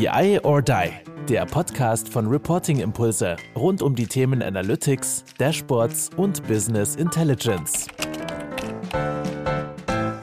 BI 0.00 0.40
or 0.44 0.62
Die, 0.62 0.92
der 1.28 1.44
Podcast 1.44 2.08
von 2.08 2.26
Reporting 2.26 2.80
Impulse 2.80 3.36
rund 3.54 3.82
um 3.82 3.94
die 3.94 4.06
Themen 4.06 4.42
Analytics, 4.42 5.26
Dashboards 5.36 6.08
und 6.16 6.42
Business 6.48 6.96
Intelligence. 6.96 7.86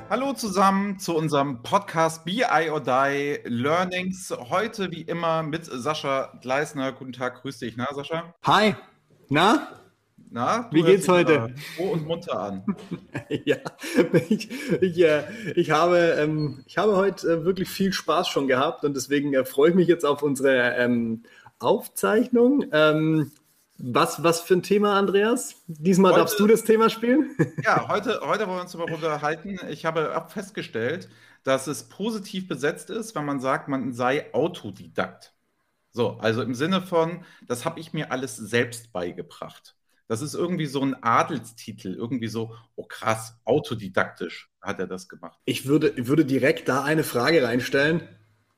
Hallo 0.10 0.34
zusammen 0.34 0.98
zu 0.98 1.16
unserem 1.16 1.62
Podcast 1.62 2.26
BI 2.26 2.72
or 2.72 2.82
Die 2.82 3.38
Learnings. 3.44 4.36
Heute 4.50 4.90
wie 4.90 5.04
immer 5.04 5.44
mit 5.44 5.66
Sascha 5.66 6.32
Gleisner. 6.42 6.92
Guten 6.92 7.14
Tag, 7.14 7.44
grüß 7.44 7.60
dich. 7.60 7.78
Na, 7.78 7.86
Sascha? 7.94 8.34
Hi. 8.48 8.74
Na? 9.30 9.68
Na, 10.30 10.70
Wie 10.72 10.84
geht's 10.84 11.08
heute? 11.08 11.54
Froh 11.76 11.92
und 11.92 12.06
munter 12.06 12.40
an. 12.40 12.66
ja, 13.46 13.58
ich, 14.30 14.50
ich, 14.82 15.00
äh, 15.00 15.24
ich, 15.56 15.72
habe, 15.72 16.16
ähm, 16.20 16.64
ich 16.66 16.78
habe 16.78 16.98
heute 16.98 17.32
äh, 17.32 17.46
wirklich 17.46 17.70
viel 17.70 17.94
Spaß 17.94 18.28
schon 18.28 18.48
gehabt 18.48 18.84
und 18.84 18.96
deswegen 18.96 19.34
äh, 19.34 19.46
freue 19.46 19.70
ich 19.70 19.76
mich 19.76 19.88
jetzt 19.88 20.06
auf 20.06 20.24
unsere 20.24 20.76
ähm, 20.76 21.24
Aufzeichnung. 21.60 22.66
Ähm, 22.74 23.32
was, 23.78 24.24
was 24.24 24.42
für 24.42 24.56
ein 24.56 24.64
Thema, 24.64 24.98
Andreas? 24.98 25.56
Diesmal 25.68 26.12
heute, 26.12 26.22
darfst 26.22 26.40
du 26.40 26.48
das 26.48 26.64
Thema 26.64 26.90
spielen? 26.90 27.36
ja, 27.64 27.88
heute, 27.88 28.20
heute 28.24 28.48
wollen 28.48 28.58
wir 28.58 28.62
uns 28.64 28.72
darüber 28.74 28.94
unterhalten. 28.94 29.60
Ich 29.70 29.86
habe 29.86 30.26
festgestellt, 30.28 31.08
dass 31.44 31.68
es 31.68 31.84
positiv 31.84 32.48
besetzt 32.48 32.90
ist, 32.90 33.16
wenn 33.16 33.24
man 33.24 33.40
sagt, 33.40 33.70
man 33.70 33.94
sei 33.94 34.34
Autodidakt. 34.34 35.34
So, 35.92 36.18
also 36.20 36.42
im 36.42 36.54
Sinne 36.54 36.82
von, 36.82 37.24
das 37.48 37.66
habe 37.66 37.80
ich 37.80 37.94
mir 37.94 38.12
alles 38.12 38.36
selbst 38.36 38.92
beigebracht. 38.92 39.77
Das 40.08 40.22
ist 40.22 40.34
irgendwie 40.34 40.68
so 40.68 40.82
ein 40.82 40.96
Adelstitel, 41.04 41.94
irgendwie 41.94 42.30
so, 42.30 42.56
oh 42.76 42.86
krass, 42.86 43.40
autodidaktisch 43.44 44.50
hat 44.62 44.80
er 44.80 44.88
das 44.88 45.10
gemacht. 45.10 45.38
Ich 45.46 45.66
würde, 45.66 45.94
würde 46.08 46.26
direkt 46.26 46.70
da 46.70 46.84
eine 46.84 47.04
Frage 47.04 47.44
reinstellen. 47.44 48.08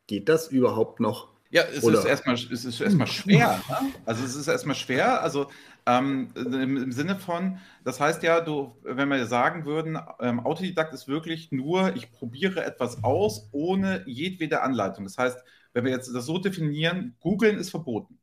Geht 0.07 0.29
das 0.29 0.47
überhaupt 0.47 0.99
noch? 0.99 1.29
Ja, 1.51 1.63
es 1.63 1.83
Oder? 1.83 1.99
ist 1.99 2.05
erstmal, 2.05 2.35
es 2.35 2.65
ist 2.65 2.79
erstmal 2.79 3.07
schwer. 3.07 3.59
Ne? 3.69 3.91
Also 4.05 4.23
es 4.23 4.35
ist 4.35 4.47
erstmal 4.47 4.75
schwer. 4.75 5.23
Also 5.23 5.49
ähm, 5.87 6.29
im, 6.35 6.77
im, 6.77 6.91
Sinne 6.91 7.15
von, 7.15 7.57
das 7.83 7.99
heißt 7.99 8.21
ja, 8.21 8.41
du, 8.41 8.75
wenn 8.83 9.09
wir 9.09 9.25
sagen 9.25 9.65
würden, 9.65 9.97
ähm, 10.19 10.39
Autodidakt 10.39 10.93
ist 10.93 11.07
wirklich 11.07 11.51
nur, 11.51 11.95
ich 11.95 12.11
probiere 12.11 12.63
etwas 12.63 13.03
aus 13.03 13.49
ohne 13.51 14.03
jedwede 14.05 14.61
Anleitung. 14.61 15.05
Das 15.05 15.17
heißt, 15.17 15.39
wenn 15.73 15.85
wir 15.85 15.91
jetzt 15.91 16.13
das 16.13 16.25
so 16.25 16.37
definieren, 16.37 17.15
googeln 17.19 17.57
ist 17.57 17.71
verboten. 17.71 18.19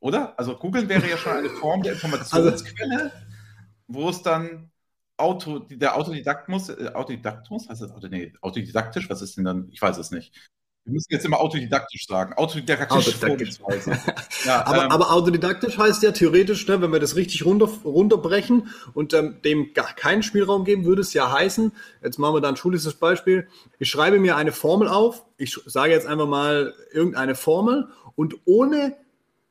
Oder? 0.00 0.38
Also 0.38 0.56
Google 0.56 0.88
wäre 0.88 1.08
ja 1.08 1.16
schon 1.16 1.32
eine 1.32 1.50
Form 1.50 1.82
der 1.82 1.92
Informationsquelle, 1.94 3.02
also, 3.02 3.16
wo 3.88 4.08
es 4.08 4.22
dann 4.22 4.70
Auto, 5.16 5.58
der 5.58 5.96
Autodidakt 5.96 6.48
muss, 6.48 6.68
äh, 6.68 6.90
Autodidakt 6.94 7.50
muss, 7.50 7.68
heißt 7.68 7.82
das 7.82 7.90
Auto, 7.90 8.06
nee, 8.08 8.32
autodidaktisch, 8.40 9.10
was 9.10 9.20
ist 9.22 9.36
denn 9.36 9.44
dann? 9.44 9.68
Ich 9.72 9.82
weiß 9.82 9.98
es 9.98 10.10
nicht. 10.10 10.32
Wir 10.84 10.94
müssen 10.94 11.12
jetzt 11.12 11.26
immer 11.26 11.38
autodidaktisch 11.38 12.06
sagen. 12.06 12.32
Autodidaktisch 12.34 13.16
Vorgehensweise. 13.16 13.90
ja, 14.46 14.64
aber, 14.64 14.84
ähm, 14.84 14.90
aber, 14.90 15.10
autodidaktisch 15.10 15.76
heißt 15.76 16.02
ja 16.02 16.12
theoretisch, 16.12 16.66
ne, 16.66 16.80
wenn 16.80 16.92
wir 16.92 17.00
das 17.00 17.14
richtig 17.14 17.44
runter, 17.44 17.68
runterbrechen 17.84 18.68
und 18.94 19.12
ähm, 19.12 19.42
dem 19.44 19.74
gar 19.74 19.92
keinen 19.94 20.22
Spielraum 20.22 20.64
geben, 20.64 20.86
würde 20.86 21.02
es 21.02 21.12
ja 21.12 21.30
heißen, 21.30 21.72
jetzt 22.02 22.18
machen 22.18 22.36
wir 22.36 22.40
da 22.40 22.48
ein 22.48 22.56
schulisches 22.56 22.94
Beispiel, 22.94 23.48
ich 23.78 23.90
schreibe 23.90 24.18
mir 24.18 24.36
eine 24.36 24.52
Formel 24.52 24.88
auf, 24.88 25.26
ich 25.36 25.60
sage 25.66 25.92
jetzt 25.92 26.06
einfach 26.06 26.28
mal 26.28 26.72
irgendeine 26.90 27.34
Formel 27.34 27.88
und 28.14 28.36
ohne 28.46 28.96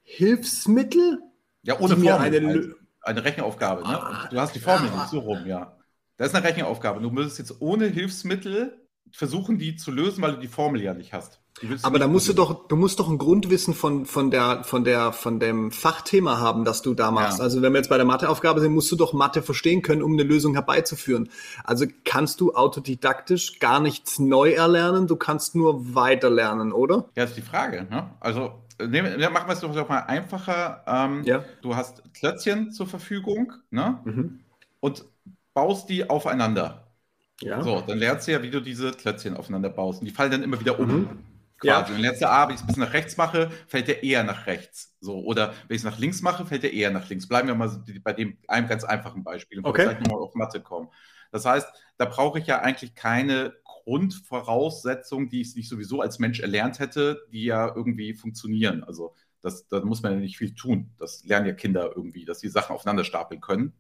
Hilfsmittel? 0.10 1.22
Ja, 1.64 1.80
ohne 1.80 1.98
Formel. 1.98 2.18
Eine, 2.18 2.76
eine 3.02 3.26
Rechenaufgabe. 3.26 3.82
Ne? 3.82 4.02
Ah, 4.02 4.28
du 4.32 4.40
hast 4.40 4.56
die 4.56 4.60
Formel 4.60 4.90
nicht 4.90 5.10
so 5.10 5.20
rum, 5.20 5.46
ja. 5.46 5.78
Das 6.16 6.30
ist 6.30 6.36
eine 6.36 6.48
Rechenaufgabe. 6.48 7.02
Du 7.02 7.12
müsstest 7.12 7.40
jetzt 7.40 7.62
ohne 7.62 7.88
Hilfsmittel 7.88 8.88
versuchen, 9.12 9.60
die 9.60 9.76
zu 9.76 9.92
lösen, 9.92 10.22
weil 10.22 10.36
du 10.36 10.40
die 10.40 10.48
Formel 10.48 10.82
ja 10.82 10.94
nicht 10.94 11.12
hast. 11.12 11.42
Aber 11.82 12.00
da 12.00 12.08
musst 12.08 12.30
du 12.30 12.34
doch, 12.34 12.68
du 12.70 12.78
musst 12.78 13.00
doch 13.00 13.10
ein 13.10 13.18
Grundwissen 13.18 13.74
von, 13.74 14.06
von 14.06 14.32
der, 14.32 14.64
von 14.64 14.86
der, 14.86 15.12
von 15.12 15.42
dem 15.42 15.72
Fachthema 15.72 16.40
haben, 16.40 16.64
das 16.64 16.82
du 16.84 16.94
da 16.94 17.12
machst. 17.12 17.40
Ja. 17.40 17.44
Also 17.44 17.62
wenn 17.62 17.74
wir 17.74 17.80
jetzt 17.80 17.90
bei 17.90 17.98
der 17.98 18.06
Matheaufgabe 18.06 18.62
sind, 18.62 18.74
musst 18.74 18.92
du 18.92 18.96
doch 18.96 19.12
Mathe 19.12 19.42
verstehen 19.42 19.82
können, 19.82 20.04
um 20.04 20.14
eine 20.14 20.24
Lösung 20.24 20.54
herbeizuführen. 20.54 21.30
Also 21.66 21.86
kannst 22.06 22.40
du 22.40 22.54
autodidaktisch 22.54 23.60
gar 23.60 23.82
nichts 23.82 24.20
neu 24.20 24.52
erlernen, 24.52 25.08
du 25.08 25.18
kannst 25.18 25.54
nur 25.54 25.96
weiter 25.96 26.30
lernen, 26.30 26.72
oder? 26.72 27.10
Ja, 27.16 27.26
ist 27.26 27.36
die 27.36 27.42
Frage. 27.42 27.88
Ne? 27.90 28.12
Also 28.20 28.54
nehmen, 28.80 29.20
machen 29.32 29.48
wir 29.48 29.54
es 29.54 29.62
doch 29.62 29.90
mal 29.90 30.00
einfacher. 30.02 30.84
Ähm, 30.88 31.24
ja. 31.24 31.44
Du 31.62 31.76
hast 31.76 32.04
Klötzchen 32.14 32.72
zur 32.72 32.88
Verfügung 32.88 33.54
ne? 33.70 34.00
Mhm. 34.04 34.40
und 34.80 35.06
baust 35.54 35.90
die 35.90 36.10
aufeinander. 36.10 36.88
Ja. 37.42 37.62
So, 37.62 37.82
dann 37.82 37.98
lernst 37.98 38.28
du 38.28 38.32
ja, 38.32 38.42
wie 38.42 38.50
du 38.50 38.62
diese 38.62 38.92
Klötzchen 38.92 39.38
aufeinander 39.38 39.70
baust. 39.70 40.02
Und 40.02 40.06
die 40.06 40.14
fallen 40.14 40.32
dann 40.32 40.44
immer 40.44 40.60
wieder 40.60 40.80
um. 40.80 40.88
Mhm. 40.88 41.10
Quasi. 41.60 41.92
Ja. 41.92 41.96
Wenn 41.96 42.02
lernst 42.02 42.22
du, 42.22 42.30
ah, 42.30 42.48
wenn 42.48 42.54
ich 42.54 42.58
es 42.58 42.64
ein 42.64 42.68
bisschen 42.68 42.84
nach 42.84 42.94
rechts 42.94 43.18
mache, 43.18 43.50
fällt 43.68 43.88
der 43.88 44.04
eher 44.04 44.24
nach 44.24 44.46
rechts. 44.46 44.96
So, 45.02 45.20
oder 45.24 45.54
wenn 45.68 45.76
ich 45.76 45.82
es 45.82 45.84
nach 45.84 45.98
links 45.98 46.22
mache, 46.22 46.46
fällt 46.46 46.64
der 46.64 46.74
eher 46.74 46.92
nach 46.92 47.10
links. 47.10 47.28
Bleiben 47.28 47.48
wir 47.48 47.56
mal 47.56 47.84
bei 48.04 48.14
dem 48.14 48.38
einem 48.48 48.68
ganz 48.68 48.84
einfachen 48.84 49.24
Beispiel 49.24 49.60
und 49.60 49.66
okay. 49.66 49.84
vielleicht 49.84 50.02
nochmal 50.02 50.22
auf 50.22 50.36
Mathe 50.36 50.62
kommen. 50.62 50.90
Das 51.32 51.46
heißt, 51.46 51.68
da 51.98 52.06
brauche 52.06 52.40
ich 52.40 52.48
ja 52.48 52.62
eigentlich 52.62 52.94
keine 52.94 53.54
Grundvoraussetzungen, 53.88 55.30
die 55.30 55.40
ich 55.40 55.56
nicht 55.56 55.70
sowieso 55.70 56.02
als 56.02 56.20
Mensch 56.20 56.42
erlernt 56.42 56.80
hätte, 56.80 57.22
die 57.32 57.46
ja 57.46 57.74
irgendwie 57.74 58.14
funktionieren. 58.14 58.84
Also 58.84 59.16
das, 59.42 59.66
da 59.70 59.80
muss 59.80 60.04
man 60.04 60.12
ja 60.12 60.20
nicht 60.20 60.38
viel 60.38 60.54
tun. 60.54 60.92
Das 61.00 61.24
lernen 61.24 61.48
ja 61.48 61.54
Kinder 61.54 61.94
irgendwie, 61.96 62.26
dass 62.26 62.40
die 62.40 62.50
Sachen 62.50 62.76
aufeinander 62.76 63.06
stapeln 63.06 63.40
können. 63.40 63.72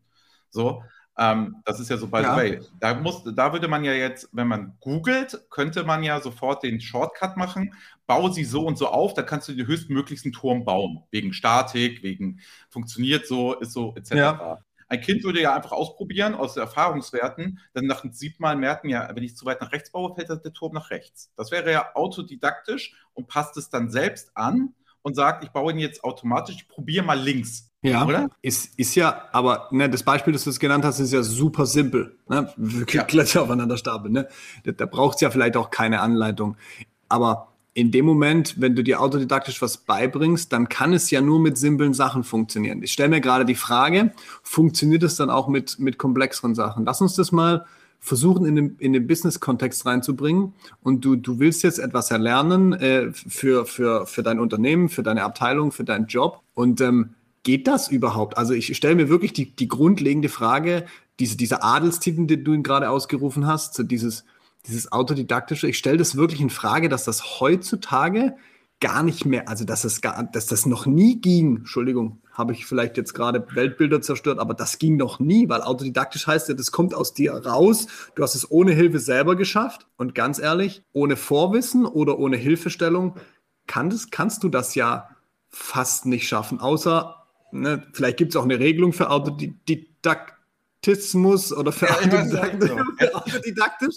So, 0.49 0.81
ähm, 1.17 1.57
das 1.65 1.81
ist 1.81 1.89
ja 1.89 1.97
so 1.97 2.07
by 2.07 2.21
ja. 2.21 2.31
the 2.31 2.37
way. 2.41 2.61
Da, 2.79 2.93
muss, 2.93 3.21
da 3.35 3.51
würde 3.51 3.67
man 3.67 3.83
ja 3.83 3.91
jetzt, 3.91 4.29
wenn 4.31 4.47
man 4.47 4.77
googelt, 4.79 5.45
könnte 5.49 5.83
man 5.83 6.03
ja 6.03 6.21
sofort 6.21 6.63
den 6.63 6.79
Shortcut 6.79 7.35
machen. 7.35 7.73
Bau 8.05 8.29
sie 8.29 8.45
so 8.45 8.65
und 8.65 8.77
so 8.77 8.87
auf, 8.87 9.13
da 9.13 9.23
kannst 9.23 9.49
du 9.49 9.53
den 9.55 9.67
höchstmöglichsten 9.67 10.31
Turm 10.31 10.63
bauen. 10.63 11.03
Wegen 11.11 11.33
Statik, 11.33 12.01
wegen 12.01 12.39
funktioniert 12.69 13.27
so, 13.27 13.55
ist 13.55 13.73
so, 13.73 13.93
etc. 13.97 14.11
Ja. 14.11 14.63
Ein 14.87 15.01
Kind 15.01 15.23
würde 15.23 15.41
ja 15.41 15.55
einfach 15.55 15.71
ausprobieren 15.71 16.33
aus 16.33 16.55
Erfahrungswerten, 16.57 17.59
dann 17.73 17.85
nach 17.85 18.05
sieben 18.11 18.37
Mal 18.39 18.55
merken, 18.55 18.89
ja, 18.89 19.09
wenn 19.13 19.23
ich 19.23 19.35
zu 19.35 19.45
weit 19.45 19.61
nach 19.61 19.71
rechts 19.71 19.91
baue, 19.91 20.15
fällt 20.15 20.29
der 20.29 20.53
Turm 20.53 20.73
nach 20.73 20.89
rechts. 20.91 21.31
Das 21.35 21.51
wäre 21.51 21.71
ja 21.71 21.95
autodidaktisch 21.95 22.95
und 23.13 23.27
passt 23.27 23.57
es 23.57 23.69
dann 23.69 23.89
selbst 23.89 24.31
an 24.35 24.73
und 25.01 25.15
sagt, 25.15 25.43
ich 25.43 25.51
baue 25.51 25.71
ihn 25.71 25.79
jetzt 25.79 26.03
automatisch, 26.03 26.55
ich 26.55 26.67
probiere 26.67 27.05
mal 27.05 27.19
links. 27.19 27.71
Ja, 27.81 28.05
oder? 28.05 28.29
Ist, 28.41 28.77
ist 28.79 28.95
ja, 28.95 29.29
aber 29.31 29.67
ne, 29.71 29.89
das 29.89 30.03
Beispiel, 30.03 30.33
das 30.33 30.43
du 30.43 30.49
es 30.49 30.59
genannt 30.59 30.83
hast, 30.83 30.99
ist 30.99 31.13
ja 31.13 31.21
super 31.21 31.65
simpel. 31.65 32.17
Ne? 32.27 32.51
Wirklich 32.57 32.95
ja. 32.95 33.03
Kletzer 33.03 33.43
aufeinander 33.43 33.77
stapeln. 33.77 34.13
Ne? 34.13 34.27
Da, 34.63 34.71
da 34.71 34.85
braucht 34.85 35.15
es 35.15 35.21
ja 35.21 35.29
vielleicht 35.29 35.55
auch 35.57 35.69
keine 35.69 36.01
Anleitung. 36.01 36.57
Aber 37.07 37.53
in 37.77 37.91
dem 37.91 38.05
Moment, 38.05 38.55
wenn 38.59 38.75
du 38.75 38.83
dir 38.83 38.99
autodidaktisch 38.99 39.61
was 39.61 39.77
beibringst, 39.77 40.51
dann 40.51 40.67
kann 40.67 40.93
es 40.93 41.11
ja 41.11 41.21
nur 41.21 41.39
mit 41.39 41.59
simplen 41.59 41.93
Sachen 41.93 42.23
funktionieren. 42.23 42.81
Ich 42.81 42.91
stelle 42.91 43.09
mir 43.09 43.21
gerade 43.21 43.45
die 43.45 43.53
Frage, 43.53 44.13
funktioniert 44.41 45.03
es 45.03 45.15
dann 45.15 45.29
auch 45.29 45.47
mit, 45.47 45.77
mit 45.77 45.99
komplexeren 45.99 46.55
Sachen? 46.55 46.85
Lass 46.85 47.01
uns 47.01 47.13
das 47.13 47.31
mal 47.31 47.67
versuchen, 47.99 48.47
in 48.47 48.55
den, 48.55 48.75
in 48.79 48.93
den 48.93 49.05
Business-Kontext 49.05 49.85
reinzubringen. 49.85 50.53
Und 50.81 51.05
du, 51.05 51.15
du 51.15 51.37
willst 51.37 51.61
jetzt 51.61 51.77
etwas 51.77 52.09
erlernen 52.09 52.73
äh, 52.73 53.11
für, 53.13 53.67
für, 53.67 54.07
für 54.07 54.23
dein 54.23 54.39
Unternehmen, 54.39 54.89
für 54.89 55.03
deine 55.03 55.21
Abteilung, 55.21 55.71
für 55.71 55.83
deinen 55.83 56.07
Job. 56.07 56.41
Und 56.55 56.81
ähm, 56.81 57.11
geht 57.43 57.67
das 57.67 57.89
überhaupt? 57.89 58.39
Also 58.39 58.55
ich 58.55 58.75
stelle 58.75 58.95
mir 58.95 59.07
wirklich 59.07 59.33
die, 59.33 59.55
die 59.55 59.67
grundlegende 59.67 60.29
Frage, 60.29 60.85
diese, 61.19 61.37
dieser 61.37 61.63
Adelstitel, 61.63 62.25
den 62.25 62.43
du 62.43 62.59
gerade 62.63 62.89
ausgerufen 62.89 63.45
hast, 63.45 63.75
so 63.75 63.83
dieses 63.83 64.25
dieses 64.65 64.91
autodidaktische, 64.91 65.67
ich 65.67 65.77
stelle 65.77 65.97
das 65.97 66.17
wirklich 66.17 66.41
in 66.41 66.49
Frage, 66.49 66.89
dass 66.89 67.05
das 67.05 67.39
heutzutage 67.39 68.35
gar 68.79 69.03
nicht 69.03 69.25
mehr, 69.25 69.49
also 69.49 69.65
dass 69.65 69.83
es 69.83 70.01
gar, 70.01 70.23
dass 70.23 70.45
das 70.45 70.65
noch 70.65 70.85
nie 70.85 71.19
ging, 71.19 71.57
Entschuldigung, 71.57 72.21
habe 72.31 72.53
ich 72.53 72.65
vielleicht 72.67 72.95
jetzt 72.97 73.15
gerade 73.15 73.47
Weltbilder 73.55 73.99
zerstört, 74.01 74.37
aber 74.37 74.53
das 74.53 74.77
ging 74.77 74.97
noch 74.97 75.19
nie, 75.19 75.49
weil 75.49 75.61
autodidaktisch 75.61 76.27
heißt 76.27 76.49
ja, 76.49 76.53
das 76.53 76.71
kommt 76.71 76.93
aus 76.93 77.15
dir 77.15 77.33
raus, 77.33 77.87
du 78.13 78.21
hast 78.21 78.35
es 78.35 78.51
ohne 78.51 78.73
Hilfe 78.73 78.99
selber 78.99 79.35
geschafft. 79.35 79.87
Und 79.97 80.13
ganz 80.13 80.37
ehrlich, 80.37 80.83
ohne 80.93 81.15
Vorwissen 81.15 81.87
oder 81.87 82.19
ohne 82.19 82.37
Hilfestellung 82.37 83.15
kann 83.65 83.89
das, 83.89 84.11
kannst 84.11 84.43
du 84.43 84.49
das 84.49 84.75
ja 84.75 85.09
fast 85.49 86.05
nicht 86.05 86.27
schaffen, 86.27 86.59
außer, 86.59 87.15
ne, 87.51 87.87
vielleicht 87.93 88.17
gibt 88.17 88.33
es 88.33 88.35
auch 88.35 88.43
eine 88.43 88.59
Regelung 88.59 88.93
für 88.93 89.09
Autodidaktismus 89.09 91.51
oder 91.53 91.71
für, 91.71 91.87
ja, 91.87 91.95
Autodidaktisch, 91.95 92.69
für 92.99 93.15
Autodidaktisch. 93.15 93.95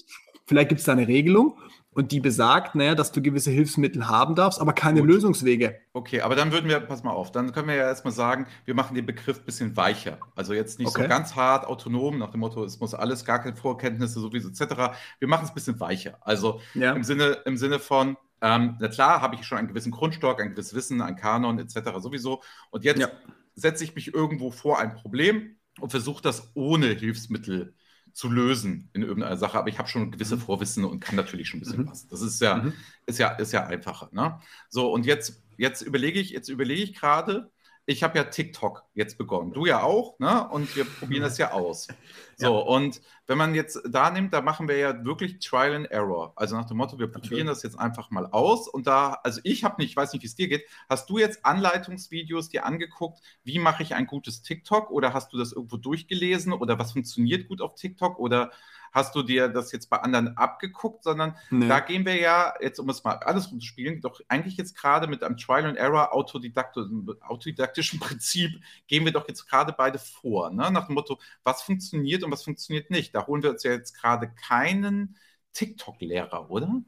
Vielleicht 0.50 0.68
gibt 0.68 0.80
es 0.80 0.84
da 0.84 0.90
eine 0.90 1.06
Regelung 1.06 1.56
und 1.92 2.10
die 2.10 2.18
besagt, 2.18 2.74
naja, 2.74 2.96
dass 2.96 3.12
du 3.12 3.22
gewisse 3.22 3.52
Hilfsmittel 3.52 4.08
haben 4.08 4.34
darfst, 4.34 4.60
aber 4.60 4.72
keine 4.72 4.98
Gut. 4.98 5.10
Lösungswege. 5.10 5.78
Okay, 5.92 6.22
aber 6.22 6.34
dann 6.34 6.50
würden 6.50 6.68
wir, 6.68 6.80
pass 6.80 7.04
mal 7.04 7.12
auf, 7.12 7.30
dann 7.30 7.52
können 7.52 7.68
wir 7.68 7.76
ja 7.76 7.84
erstmal 7.86 8.12
sagen, 8.12 8.48
wir 8.64 8.74
machen 8.74 8.96
den 8.96 9.06
Begriff 9.06 9.38
ein 9.38 9.44
bisschen 9.44 9.76
weicher. 9.76 10.18
Also 10.34 10.52
jetzt 10.52 10.80
nicht 10.80 10.88
okay. 10.88 11.02
so 11.02 11.08
ganz 11.08 11.36
hart, 11.36 11.68
autonom, 11.68 12.18
nach 12.18 12.32
dem 12.32 12.40
Motto, 12.40 12.64
es 12.64 12.80
muss 12.80 12.94
alles, 12.94 13.24
gar 13.24 13.38
keine 13.38 13.54
Vorkenntnisse, 13.54 14.18
sowieso 14.18 14.48
etc. 14.48 14.92
Wir 15.20 15.28
machen 15.28 15.44
es 15.44 15.52
ein 15.52 15.54
bisschen 15.54 15.78
weicher. 15.78 16.18
Also 16.22 16.60
ja. 16.74 16.94
im, 16.94 17.04
Sinne, 17.04 17.38
im 17.44 17.56
Sinne 17.56 17.78
von, 17.78 18.16
ähm, 18.40 18.76
na 18.80 18.88
klar, 18.88 19.22
habe 19.22 19.36
ich 19.36 19.44
schon 19.44 19.58
einen 19.58 19.68
gewissen 19.68 19.92
Grundstock, 19.92 20.42
ein 20.42 20.50
gewisses 20.50 20.74
Wissen, 20.74 21.00
ein 21.00 21.14
Kanon 21.14 21.60
etc. 21.60 21.90
sowieso. 22.00 22.42
Und 22.72 22.82
jetzt 22.82 22.98
ja. 22.98 23.08
setze 23.54 23.84
ich 23.84 23.94
mich 23.94 24.12
irgendwo 24.12 24.50
vor 24.50 24.80
ein 24.80 24.96
Problem 24.96 25.58
und 25.78 25.90
versuche 25.90 26.24
das 26.24 26.50
ohne 26.56 26.88
Hilfsmittel 26.88 27.72
zu 28.12 28.30
lösen 28.30 28.88
in 28.92 29.02
irgendeiner 29.02 29.36
Sache, 29.36 29.58
aber 29.58 29.68
ich 29.68 29.78
habe 29.78 29.88
schon 29.88 30.10
gewisse 30.10 30.36
mhm. 30.36 30.40
Vorwissen 30.40 30.84
und 30.84 31.00
kann 31.00 31.16
natürlich 31.16 31.48
schon 31.48 31.58
ein 31.58 31.62
bisschen 31.62 31.82
mhm. 31.82 31.88
was. 31.90 32.06
Das 32.06 32.22
ist 32.22 32.40
ja, 32.40 32.56
mhm. 32.56 32.72
ist 33.06 33.18
ja, 33.18 33.28
ist 33.30 33.52
ja 33.52 33.66
einfacher. 33.66 34.08
Ne? 34.12 34.38
So, 34.68 34.92
und 34.92 35.06
jetzt, 35.06 35.42
jetzt 35.56 35.82
überlege 35.82 36.20
ich, 36.20 36.30
jetzt 36.30 36.48
überlege 36.48 36.82
ich 36.82 36.94
gerade, 36.94 37.50
ich 37.86 38.02
habe 38.02 38.18
ja 38.18 38.24
TikTok 38.24 38.84
jetzt 38.94 39.18
begonnen. 39.18 39.52
Du 39.52 39.66
ja 39.66 39.82
auch, 39.82 40.18
ne? 40.18 40.48
Und 40.48 40.74
wir 40.76 40.84
probieren 40.84 41.22
das 41.22 41.38
ja 41.38 41.52
aus. 41.52 41.88
So, 42.40 42.54
ja. 42.54 42.64
und 42.64 43.02
wenn 43.26 43.36
man 43.36 43.54
jetzt 43.54 43.78
da 43.86 44.10
nimmt, 44.10 44.32
da 44.32 44.40
machen 44.40 44.66
wir 44.66 44.78
ja 44.78 45.04
wirklich 45.04 45.40
Trial 45.40 45.74
and 45.74 45.90
Error. 45.90 46.32
Also 46.36 46.56
nach 46.56 46.64
dem 46.64 46.78
Motto, 46.78 46.98
wir 46.98 47.08
probieren 47.08 47.46
das 47.46 47.62
jetzt 47.62 47.78
einfach 47.78 48.10
mal 48.10 48.24
aus. 48.24 48.66
Und 48.66 48.86
da, 48.86 49.18
also 49.22 49.42
ich 49.44 49.62
habe 49.62 49.74
nicht, 49.78 49.90
ich 49.90 49.96
weiß 49.96 50.14
nicht, 50.14 50.22
wie 50.22 50.26
es 50.26 50.36
dir 50.36 50.48
geht. 50.48 50.64
Hast 50.88 51.10
du 51.10 51.18
jetzt 51.18 51.44
Anleitungsvideos 51.44 52.48
dir 52.48 52.64
angeguckt, 52.64 53.20
wie 53.44 53.58
mache 53.58 53.82
ich 53.82 53.94
ein 53.94 54.06
gutes 54.06 54.40
TikTok? 54.40 54.90
Oder 54.90 55.12
hast 55.12 55.34
du 55.34 55.36
das 55.36 55.52
irgendwo 55.52 55.76
durchgelesen? 55.76 56.54
Oder 56.54 56.78
was 56.78 56.92
funktioniert 56.92 57.46
gut 57.46 57.60
auf 57.60 57.74
TikTok? 57.74 58.18
Oder 58.18 58.52
hast 58.92 59.14
du 59.14 59.22
dir 59.22 59.48
das 59.48 59.72
jetzt 59.72 59.90
bei 59.90 59.98
anderen 59.98 60.36
abgeguckt, 60.36 61.04
sondern 61.04 61.36
nee. 61.50 61.68
da 61.68 61.80
gehen 61.80 62.04
wir 62.04 62.16
ja, 62.16 62.54
jetzt 62.60 62.78
um 62.78 62.88
es 62.88 63.04
mal 63.04 63.14
alles 63.16 63.50
rumzuspielen, 63.50 64.00
doch 64.00 64.20
eigentlich 64.28 64.56
jetzt 64.56 64.76
gerade 64.76 65.06
mit 65.06 65.22
einem 65.22 65.36
Trial 65.36 65.66
and 65.66 65.76
Error 65.76 66.12
autodidaktischen 66.12 68.00
Prinzip 68.00 68.60
gehen 68.86 69.04
wir 69.04 69.12
doch 69.12 69.28
jetzt 69.28 69.46
gerade 69.48 69.74
beide 69.76 69.98
vor, 69.98 70.50
ne? 70.50 70.70
nach 70.70 70.86
dem 70.86 70.94
Motto, 70.94 71.18
was 71.44 71.62
funktioniert 71.62 72.22
und 72.24 72.30
was 72.30 72.44
funktioniert 72.44 72.90
nicht. 72.90 73.14
Da 73.14 73.26
holen 73.26 73.42
wir 73.42 73.50
uns 73.50 73.62
ja 73.62 73.72
jetzt 73.72 73.94
gerade 74.00 74.30
keinen 74.48 75.16
TikTok-Lehrer, 75.52 76.50
oder? 76.50 76.82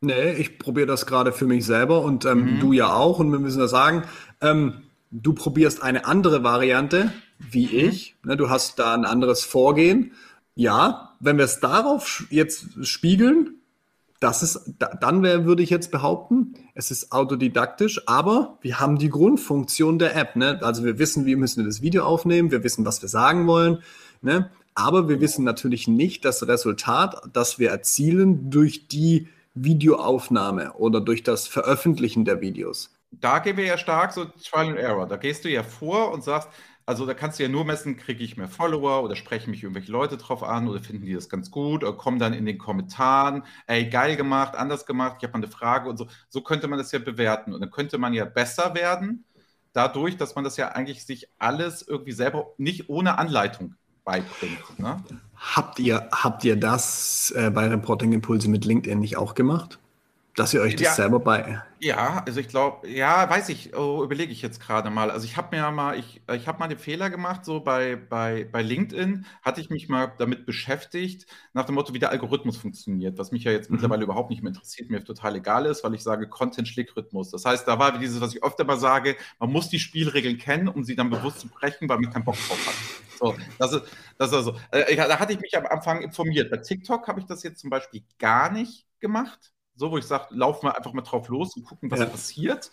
Nee, 0.00 0.32
ich 0.32 0.58
probiere 0.58 0.86
das 0.86 1.06
gerade 1.06 1.32
für 1.32 1.46
mich 1.46 1.66
selber 1.66 2.02
und 2.02 2.24
ähm, 2.24 2.56
mhm. 2.56 2.60
du 2.60 2.72
ja 2.72 2.92
auch. 2.92 3.18
Und 3.18 3.32
wir 3.32 3.40
müssen 3.40 3.58
da 3.58 3.66
sagen, 3.66 4.04
ähm, 4.40 4.84
du 5.10 5.32
probierst 5.32 5.82
eine 5.82 6.04
andere 6.04 6.44
Variante 6.44 7.12
wie 7.38 7.66
mhm. 7.66 7.88
ich. 7.88 8.16
Ne, 8.24 8.36
du 8.36 8.50
hast 8.50 8.78
da 8.78 8.94
ein 8.94 9.04
anderes 9.04 9.44
Vorgehen. 9.44 10.12
Ja, 10.54 11.07
wenn 11.20 11.38
wir 11.38 11.44
es 11.44 11.60
darauf 11.60 12.24
jetzt 12.30 12.86
spiegeln, 12.86 13.54
das 14.20 14.42
ist, 14.42 14.74
dann 15.00 15.22
wär, 15.22 15.44
würde 15.44 15.62
ich 15.62 15.70
jetzt 15.70 15.92
behaupten, 15.92 16.54
es 16.74 16.90
ist 16.90 17.12
autodidaktisch, 17.12 18.02
aber 18.06 18.58
wir 18.62 18.80
haben 18.80 18.98
die 18.98 19.10
Grundfunktion 19.10 19.98
der 19.98 20.16
App. 20.16 20.34
Ne? 20.34 20.58
Also 20.62 20.84
wir 20.84 20.98
wissen, 20.98 21.24
wie 21.24 21.36
müssen 21.36 21.62
wir 21.62 21.66
das 21.66 21.82
Video 21.82 22.04
aufnehmen, 22.04 22.50
wir 22.50 22.64
wissen, 22.64 22.84
was 22.84 23.00
wir 23.00 23.08
sagen 23.08 23.46
wollen, 23.46 23.78
ne? 24.20 24.50
aber 24.74 25.08
wir 25.08 25.20
wissen 25.20 25.44
natürlich 25.44 25.86
nicht 25.86 26.24
das 26.24 26.46
Resultat, 26.46 27.20
das 27.32 27.58
wir 27.58 27.70
erzielen 27.70 28.50
durch 28.50 28.88
die 28.88 29.28
Videoaufnahme 29.54 30.72
oder 30.74 31.00
durch 31.00 31.22
das 31.22 31.46
Veröffentlichen 31.46 32.24
der 32.24 32.40
Videos. 32.40 32.90
Da 33.10 33.38
gehen 33.38 33.56
wir 33.56 33.64
ja 33.64 33.78
stark 33.78 34.12
so 34.12 34.24
Trial 34.24 34.68
and 34.68 34.78
Error. 34.78 35.06
Da 35.06 35.16
gehst 35.16 35.44
du 35.44 35.48
ja 35.48 35.62
vor 35.62 36.12
und 36.12 36.22
sagst, 36.22 36.48
also 36.88 37.04
da 37.04 37.12
kannst 37.12 37.38
du 37.38 37.42
ja 37.42 37.50
nur 37.50 37.66
messen, 37.66 37.98
kriege 37.98 38.24
ich 38.24 38.38
mehr 38.38 38.48
Follower 38.48 39.02
oder 39.02 39.14
sprechen 39.14 39.50
mich 39.50 39.62
irgendwelche 39.62 39.92
Leute 39.92 40.16
drauf 40.16 40.42
an 40.42 40.66
oder 40.68 40.80
finden 40.80 41.04
die 41.04 41.12
das 41.12 41.28
ganz 41.28 41.50
gut 41.50 41.84
oder 41.84 41.92
kommen 41.92 42.18
dann 42.18 42.32
in 42.32 42.46
den 42.46 42.56
Kommentaren, 42.56 43.42
ey, 43.66 43.90
geil 43.90 44.16
gemacht, 44.16 44.56
anders 44.56 44.86
gemacht, 44.86 45.16
ich 45.18 45.24
habe 45.24 45.38
mal 45.38 45.44
eine 45.44 45.52
Frage 45.52 45.90
und 45.90 45.98
so. 45.98 46.06
So 46.30 46.40
könnte 46.40 46.66
man 46.66 46.78
das 46.78 46.90
ja 46.90 46.98
bewerten. 46.98 47.52
Und 47.52 47.60
dann 47.60 47.70
könnte 47.70 47.98
man 47.98 48.14
ja 48.14 48.24
besser 48.24 48.74
werden, 48.74 49.26
dadurch, 49.74 50.16
dass 50.16 50.34
man 50.34 50.44
das 50.44 50.56
ja 50.56 50.68
eigentlich 50.68 51.04
sich 51.04 51.28
alles 51.38 51.82
irgendwie 51.82 52.12
selber 52.12 52.54
nicht 52.56 52.88
ohne 52.88 53.18
Anleitung 53.18 53.74
beibringt. 54.02 54.78
Ne? 54.78 55.04
Habt, 55.36 55.80
ihr, 55.80 56.08
habt 56.10 56.42
ihr 56.44 56.56
das 56.56 57.34
äh, 57.36 57.50
bei 57.50 57.68
Reporting 57.68 58.14
Impulse 58.14 58.48
mit 58.48 58.64
LinkedIn 58.64 58.98
nicht 58.98 59.18
auch 59.18 59.34
gemacht? 59.34 59.78
Dass 60.38 60.54
ihr 60.54 60.60
euch 60.60 60.76
das 60.76 60.82
ja, 60.82 60.92
selber 60.92 61.18
bei. 61.18 61.60
Ja, 61.80 62.22
also 62.24 62.38
ich 62.38 62.46
glaube, 62.46 62.88
ja, 62.88 63.28
weiß 63.28 63.48
ich, 63.48 63.76
oh, 63.76 64.04
überlege 64.04 64.30
ich 64.30 64.40
jetzt 64.40 64.60
gerade 64.60 64.88
mal. 64.88 65.10
Also 65.10 65.24
ich 65.24 65.36
habe 65.36 65.56
mir 65.56 65.68
mal, 65.72 65.98
ich, 65.98 66.22
ich 66.32 66.46
habe 66.46 66.60
mal 66.60 66.68
den 66.68 66.78
Fehler 66.78 67.10
gemacht, 67.10 67.44
so 67.44 67.58
bei, 67.58 67.96
bei, 67.96 68.48
bei 68.50 68.62
LinkedIn 68.62 69.26
hatte 69.42 69.60
ich 69.60 69.68
mich 69.68 69.88
mal 69.88 70.12
damit 70.16 70.46
beschäftigt, 70.46 71.26
nach 71.54 71.64
dem 71.64 71.74
Motto, 71.74 71.92
wie 71.92 71.98
der 71.98 72.10
Algorithmus 72.10 72.56
funktioniert, 72.56 73.18
was 73.18 73.32
mich 73.32 73.42
ja 73.42 73.50
jetzt 73.50 73.68
mhm. 73.68 73.76
mittlerweile 73.76 74.04
überhaupt 74.04 74.30
nicht 74.30 74.44
mehr 74.44 74.50
interessiert, 74.50 74.90
mir 74.90 75.02
total 75.02 75.34
egal 75.34 75.66
ist, 75.66 75.82
weil 75.82 75.94
ich 75.94 76.04
sage, 76.04 76.28
Content 76.28 76.68
schlägt 76.68 76.96
Rhythmus. 76.96 77.30
Das 77.30 77.44
heißt, 77.44 77.66
da 77.66 77.80
war 77.80 77.98
dieses, 77.98 78.20
was 78.20 78.32
ich 78.32 78.44
öfter 78.44 78.62
mal 78.62 78.78
sage, 78.78 79.16
man 79.40 79.50
muss 79.50 79.68
die 79.68 79.80
Spielregeln 79.80 80.38
kennen, 80.38 80.68
um 80.68 80.84
sie 80.84 80.94
dann 80.94 81.10
bewusst 81.10 81.40
zu 81.40 81.48
brechen, 81.48 81.88
weil 81.88 81.98
man 81.98 82.12
keinen 82.12 82.24
Bock 82.24 82.36
drauf 82.46 82.64
hat. 82.64 82.74
So, 83.18 83.34
das 83.58 83.72
ist, 83.72 83.82
das 84.18 84.28
ist 84.28 84.34
also, 84.34 84.56
äh, 84.70 84.94
da 84.94 85.18
hatte 85.18 85.32
ich 85.32 85.40
mich 85.40 85.56
am 85.56 85.66
Anfang 85.66 86.00
informiert. 86.00 86.48
Bei 86.48 86.58
TikTok 86.58 87.08
habe 87.08 87.18
ich 87.18 87.26
das 87.26 87.42
jetzt 87.42 87.58
zum 87.58 87.70
Beispiel 87.70 88.04
gar 88.20 88.52
nicht 88.52 88.86
gemacht 89.00 89.52
so, 89.78 89.90
wo 89.90 89.98
ich 89.98 90.04
sage, 90.04 90.26
laufen 90.30 90.66
wir 90.66 90.76
einfach 90.76 90.92
mal 90.92 91.02
drauf 91.02 91.28
los 91.28 91.56
und 91.56 91.64
gucken, 91.64 91.90
was 91.90 92.00
ja. 92.00 92.06
passiert. 92.06 92.70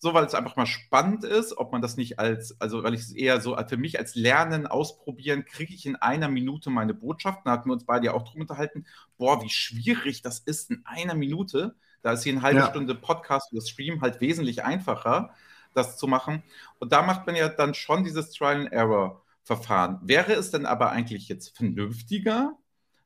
So, 0.00 0.14
weil 0.14 0.24
es 0.24 0.34
einfach 0.34 0.56
mal 0.56 0.66
spannend 0.66 1.24
ist, 1.24 1.56
ob 1.58 1.72
man 1.72 1.82
das 1.82 1.96
nicht 1.96 2.20
als, 2.20 2.60
also 2.60 2.84
weil 2.84 2.94
ich 2.94 3.00
es 3.00 3.12
eher 3.12 3.40
so 3.40 3.56
für 3.68 3.76
mich 3.76 3.98
als 3.98 4.14
Lernen, 4.14 4.66
Ausprobieren, 4.66 5.44
kriege 5.44 5.74
ich 5.74 5.86
in 5.86 5.96
einer 5.96 6.28
Minute 6.28 6.70
meine 6.70 6.94
Botschaft. 6.94 7.40
Da 7.44 7.52
hatten 7.52 7.68
wir 7.68 7.72
uns 7.72 7.84
beide 7.84 8.06
ja 8.06 8.12
auch 8.12 8.22
drum 8.22 8.42
unterhalten. 8.42 8.86
Boah, 9.16 9.42
wie 9.42 9.48
schwierig 9.48 10.22
das 10.22 10.38
ist 10.40 10.70
in 10.70 10.82
einer 10.84 11.14
Minute. 11.14 11.74
Da 12.02 12.12
ist 12.12 12.22
hier 12.22 12.32
eine 12.32 12.42
halbe 12.42 12.60
ja. 12.60 12.68
Stunde 12.68 12.94
Podcast 12.94 13.52
oder 13.52 13.62
Stream 13.62 14.00
halt 14.00 14.20
wesentlich 14.20 14.62
einfacher, 14.64 15.34
das 15.74 15.96
zu 15.96 16.06
machen. 16.06 16.44
Und 16.78 16.92
da 16.92 17.02
macht 17.02 17.26
man 17.26 17.34
ja 17.34 17.48
dann 17.48 17.74
schon 17.74 18.04
dieses 18.04 18.30
Trial 18.30 18.60
and 18.62 18.72
Error. 18.72 19.22
Verfahren. 19.48 19.98
Wäre 20.02 20.34
es 20.34 20.50
denn 20.50 20.66
aber 20.66 20.90
eigentlich 20.90 21.26
jetzt 21.28 21.56
vernünftiger, 21.56 22.52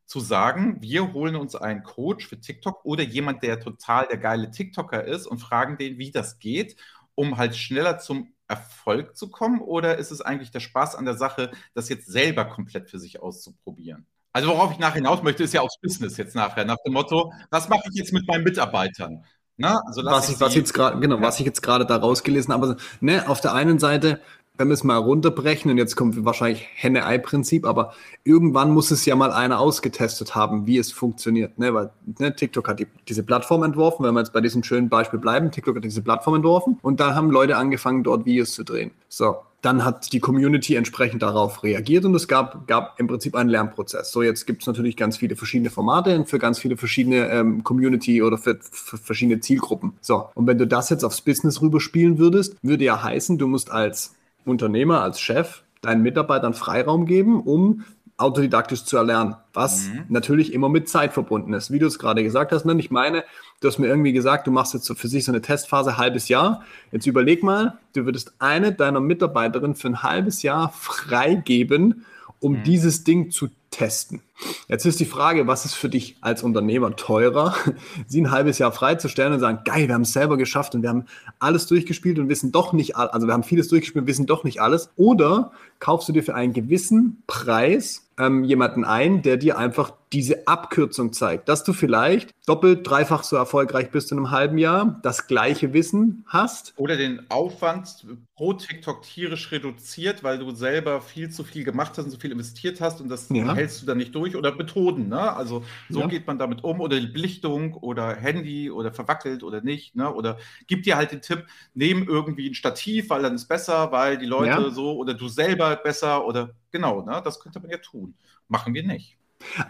zu 0.07 0.21
sagen, 0.21 0.79
wir 0.81 1.13
holen 1.13 1.37
uns 1.37 1.55
einen 1.55 1.83
Coach 1.83 2.27
für 2.27 2.41
TikTok 2.41 2.85
oder 2.85 3.03
jemand, 3.03 3.43
der 3.43 3.61
total 3.61 4.07
der 4.09 4.19
geile 4.19 4.51
TikToker 4.51 5.05
ist 5.05 5.27
und 5.27 5.39
fragen 5.39 5.79
den, 5.79 5.99
wie 5.99 6.11
das 6.11 6.39
geht, 6.39 6.77
um 7.15 7.37
halt 7.39 7.57
schneller 7.57 7.99
zum 7.99 8.33
Erfolg 8.49 9.17
zu 9.17 9.31
kommen? 9.31 9.61
Oder 9.61 9.99
ist 9.99 10.11
es 10.11 10.21
eigentlich 10.21 10.51
der 10.51 10.61
Spaß 10.61 10.95
an 10.95 11.05
der 11.05 11.17
Sache, 11.17 11.51
das 11.75 11.89
jetzt 11.89 12.07
selber 12.07 12.45
komplett 12.45 12.91
für 12.91 12.99
sich 12.99 13.21
auszuprobieren? 13.21 14.07
Also 14.33 14.49
worauf 14.49 14.73
ich 14.73 14.79
nachher 14.79 14.97
hinaus 14.97 15.23
möchte, 15.23 15.43
ist 15.43 15.55
ja 15.55 15.61
aufs 15.61 15.79
Business 15.81 16.17
jetzt 16.17 16.35
nachher, 16.35 16.65
nach 16.65 16.79
dem 16.87 16.95
Motto, 16.95 17.33
was 17.51 17.69
mache 17.69 17.83
ich 17.91 17.99
jetzt 17.99 18.13
mit 18.13 18.27
meinen 18.27 18.45
Mitarbeitern? 18.45 19.25
Na, 19.59 19.83
also 19.87 20.03
was, 20.05 20.31
ich, 20.31 20.41
was, 20.41 20.55
jetzt 20.55 20.73
grad, 20.73 21.01
genau, 21.01 21.21
was 21.21 21.39
ich 21.39 21.47
jetzt 21.47 21.63
gerade 21.63 21.85
da 21.85 21.97
rausgelesen 21.97 22.55
habe, 22.55 22.77
ne, 23.01 23.29
auf 23.29 23.41
der 23.41 23.53
einen 23.53 23.79
Seite 23.79 24.21
wenn 24.63 24.69
wir 24.69 24.75
es 24.75 24.85
mal 24.85 24.97
runterbrechen, 24.97 25.73
und 25.73 25.77
jetzt 25.77 25.97
kommt 25.97 26.25
wahrscheinlich 26.25 26.69
Henne-Ei-Prinzip, 26.75 27.67
aber 27.67 27.95
irgendwann 28.23 28.71
muss 28.71 28.93
es 28.93 29.05
ja 29.05 29.17
mal 29.17 29.33
einer 29.33 29.59
ausgetestet 29.59 30.37
haben, 30.37 30.69
wie 30.69 30.79
es 30.79 30.93
funktioniert. 30.93 31.59
Ne? 31.59 31.75
Weil 31.75 31.91
ne, 32.21 32.37
TikTok 32.37 32.69
hat 32.69 32.79
die, 32.79 32.87
diese 33.09 33.25
Plattform 33.25 33.65
entworfen, 33.65 34.05
wenn 34.05 34.15
wir 34.15 34.21
jetzt 34.21 34.33
bei 34.33 34.41
diesem 34.41 34.63
schönen 34.63 34.89
Beispiel 34.89 35.19
bleiben, 35.19 35.51
TikTok 35.51 35.75
hat 35.75 35.83
diese 35.83 36.01
Plattform 36.01 36.37
entworfen 36.37 36.79
und 36.81 37.01
da 37.01 37.17
haben 37.17 37.33
Leute 37.33 37.57
angefangen, 37.57 38.05
dort 38.05 38.25
Videos 38.25 38.53
zu 38.53 38.63
drehen. 38.63 38.93
So, 39.09 39.35
dann 39.63 39.85
hat 39.85 40.13
die 40.13 40.21
Community 40.21 40.77
entsprechend 40.77 41.23
darauf 41.23 41.65
reagiert 41.65 42.05
und 42.05 42.15
es 42.15 42.29
gab, 42.29 42.69
gab 42.69 43.01
im 43.01 43.09
Prinzip 43.09 43.35
einen 43.35 43.51
Lernprozess. 43.51 44.13
So, 44.13 44.23
jetzt 44.23 44.47
gibt 44.47 44.63
es 44.63 44.69
natürlich 44.69 44.97
ganz 44.97 45.17
viele 45.17 45.35
verschiedene 45.35 45.71
Formate 45.71 46.25
für 46.25 46.39
ganz 46.39 46.61
viele 46.61 46.77
verschiedene 46.77 47.29
ähm, 47.31 47.65
Community 47.65 48.23
oder 48.23 48.39
für, 48.39 48.61
für, 48.61 48.97
verschiedene 48.97 49.41
Zielgruppen. 49.41 49.95
So, 50.01 50.29
und 50.35 50.47
wenn 50.47 50.59
du 50.59 50.69
das 50.69 50.89
jetzt 50.91 51.05
aufs 51.05 51.21
Business 51.21 51.61
rüberspielen 51.61 52.19
würdest, 52.19 52.55
würde 52.63 52.85
ja 52.85 53.03
heißen, 53.03 53.39
du 53.39 53.49
musst 53.49 53.73
als 53.73 54.15
Unternehmer, 54.45 55.03
als 55.03 55.21
Chef 55.21 55.63
deinen 55.81 56.03
Mitarbeitern 56.03 56.55
Freiraum 56.55 57.07
geben, 57.07 57.41
um 57.41 57.85
autodidaktisch 58.17 58.85
zu 58.85 58.97
erlernen, 58.97 59.37
was 59.53 59.89
mhm. 59.89 60.05
natürlich 60.09 60.53
immer 60.53 60.69
mit 60.69 60.89
Zeit 60.89 61.13
verbunden 61.13 61.53
ist. 61.55 61.71
Wie 61.71 61.79
du 61.79 61.87
es 61.87 61.99
gerade 61.99 62.23
gesagt 62.23 62.53
hast, 62.53 62.65
ne? 62.65 62.75
ich 62.79 62.91
meine, 62.91 63.25
du 63.61 63.69
hast 63.69 63.79
mir 63.79 63.89
irgendwie 63.89 64.13
gesagt, 64.13 64.47
du 64.47 64.53
machst 64.53 64.75
jetzt 64.75 64.85
so 64.85 64.95
für 64.95 65.09
sich 65.09 65.25
so 65.25 65.33
eine 65.33 65.43
Testphase, 65.43 65.99
halbes 65.99 66.29
Jahr. 66.29 66.63
Jetzt 66.93 67.07
überleg 67.07 67.43
mal, 67.43 67.79
du 67.95 68.05
würdest 68.05 68.35
eine 68.39 68.73
deiner 68.73 69.01
Mitarbeiterinnen 69.01 69.75
für 69.75 69.89
ein 69.89 70.03
halbes 70.03 70.43
Jahr 70.43 70.73
freigeben, 70.73 72.05
um 72.43 72.59
mhm. 72.59 72.63
dieses 72.65 73.05
Ding 73.05 73.31
zu 73.31 73.49
testen. 73.71 74.21
Jetzt 74.69 74.85
ist 74.85 75.01
die 75.01 75.07
Frage, 75.07 75.47
was 75.47 75.65
ist 75.65 75.75
für 75.75 75.89
dich 75.89 76.17
als 76.21 76.43
Unternehmer 76.43 76.95
teurer, 76.97 77.55
sie 78.07 78.21
ein 78.21 78.31
halbes 78.31 78.59
Jahr 78.59 78.73
freizustellen 78.73 79.33
und 79.33 79.41
sagen, 79.41 79.61
geil, 79.65 79.89
wir 79.89 79.95
haben 79.95 80.03
es 80.03 80.13
selber 80.13 80.37
geschafft 80.37 80.75
und 80.75 80.83
wir 80.83 80.91
haben 80.91 81.07
alles 81.39 81.67
durchgespielt 81.67 82.19
und 82.19 82.29
wissen 82.29 82.53
doch 82.53 82.73
nicht, 82.73 82.97
also 82.97 83.27
wir 83.27 83.33
haben 83.33 83.45
vieles 83.45 83.69
durchgespielt 83.69 84.03
und 84.03 84.09
wissen 84.09 84.27
doch 84.27 84.45
nicht 84.45 84.61
alles. 84.61 84.91
Oder 84.97 85.53
kaufst 85.79 86.09
du 86.09 86.13
dir 86.13 86.23
für 86.23 86.35
einen 86.35 86.53
gewissen 86.53 87.23
Preis 87.27 88.09
ähm, 88.19 88.45
jemanden 88.45 88.85
ein, 88.85 89.23
der 89.23 89.37
dir 89.37 89.57
einfach 89.57 89.95
diese 90.13 90.47
Abkürzung 90.47 91.13
zeigt, 91.13 91.49
dass 91.49 91.65
du 91.65 91.73
vielleicht 91.73 92.35
doppelt, 92.47 92.89
dreifach 92.89 93.23
so 93.23 93.37
erfolgreich 93.37 93.91
bist 93.91 94.13
in 94.13 94.19
einem 94.19 94.31
halben 94.31 94.59
Jahr, 94.59 95.01
das 95.03 95.27
gleiche 95.27 95.73
Wissen 95.73 96.25
hast. 96.27 96.75
Oder 96.77 96.97
den 96.97 97.31
Aufwand 97.31 98.05
pro 98.35 98.53
TikTok 98.53 99.03
tierisch 99.03 99.53
reduziert, 99.53 100.23
weil 100.23 100.39
du 100.39 100.51
selber 100.51 101.01
viel 101.01 101.31
zu 101.31 101.45
viel 101.45 101.65
gemacht 101.65 101.93
hast 101.97 102.05
und 102.05 102.11
so 102.11 102.19
viel 102.19 102.33
investiert 102.33 102.81
hast 102.81 103.01
und 103.01 103.09
das 103.09 103.29
ja. 103.31 103.55
hältst 103.55 103.83
du 103.83 103.87
dann 103.87 103.99
nicht 103.99 104.15
durch. 104.15 104.37
Oder 104.37 104.55
Methoden, 104.55 105.09
ne? 105.09 105.33
Also 105.35 105.65
so 105.89 106.01
ja. 106.01 106.07
geht 106.09 106.27
man 106.27 106.39
damit 106.39 106.65
um. 106.65 106.81
Oder 106.81 107.01
die 107.01 107.07
Belichtung 107.07 107.75
oder 107.75 108.15
Handy 108.15 108.71
oder 108.71 108.93
verwackelt 108.93 109.43
oder 109.43 109.63
nicht, 109.63 109.95
ne? 109.95 110.13
Oder 110.13 110.39
gib 110.67 110.83
dir 110.83 110.97
halt 110.97 111.13
den 111.13 111.23
Tipp, 111.23 111.47
nehm 111.75 112.07
irgendwie 112.09 112.51
ein 112.51 112.55
Stativ, 112.55 113.11
weil 113.11 113.23
dann 113.23 113.35
ist 113.35 113.47
besser, 113.47 113.93
weil 113.93 114.19
die 114.19 114.27
Leute 114.27 114.63
ja. 114.63 114.71
so 114.71 114.97
oder 114.97 115.15
du 115.15 115.29
selber 115.29 115.77
besser 115.77 116.27
oder 116.27 116.51
genau, 116.71 117.03
ne? 117.03 117.23
Das 117.25 117.41
könnte 117.41 117.61
man 117.61 117.71
ja 117.71 117.79
tun. 117.79 118.15
Machen 118.49 118.75
wir 118.75 118.83
nicht. 118.83 119.17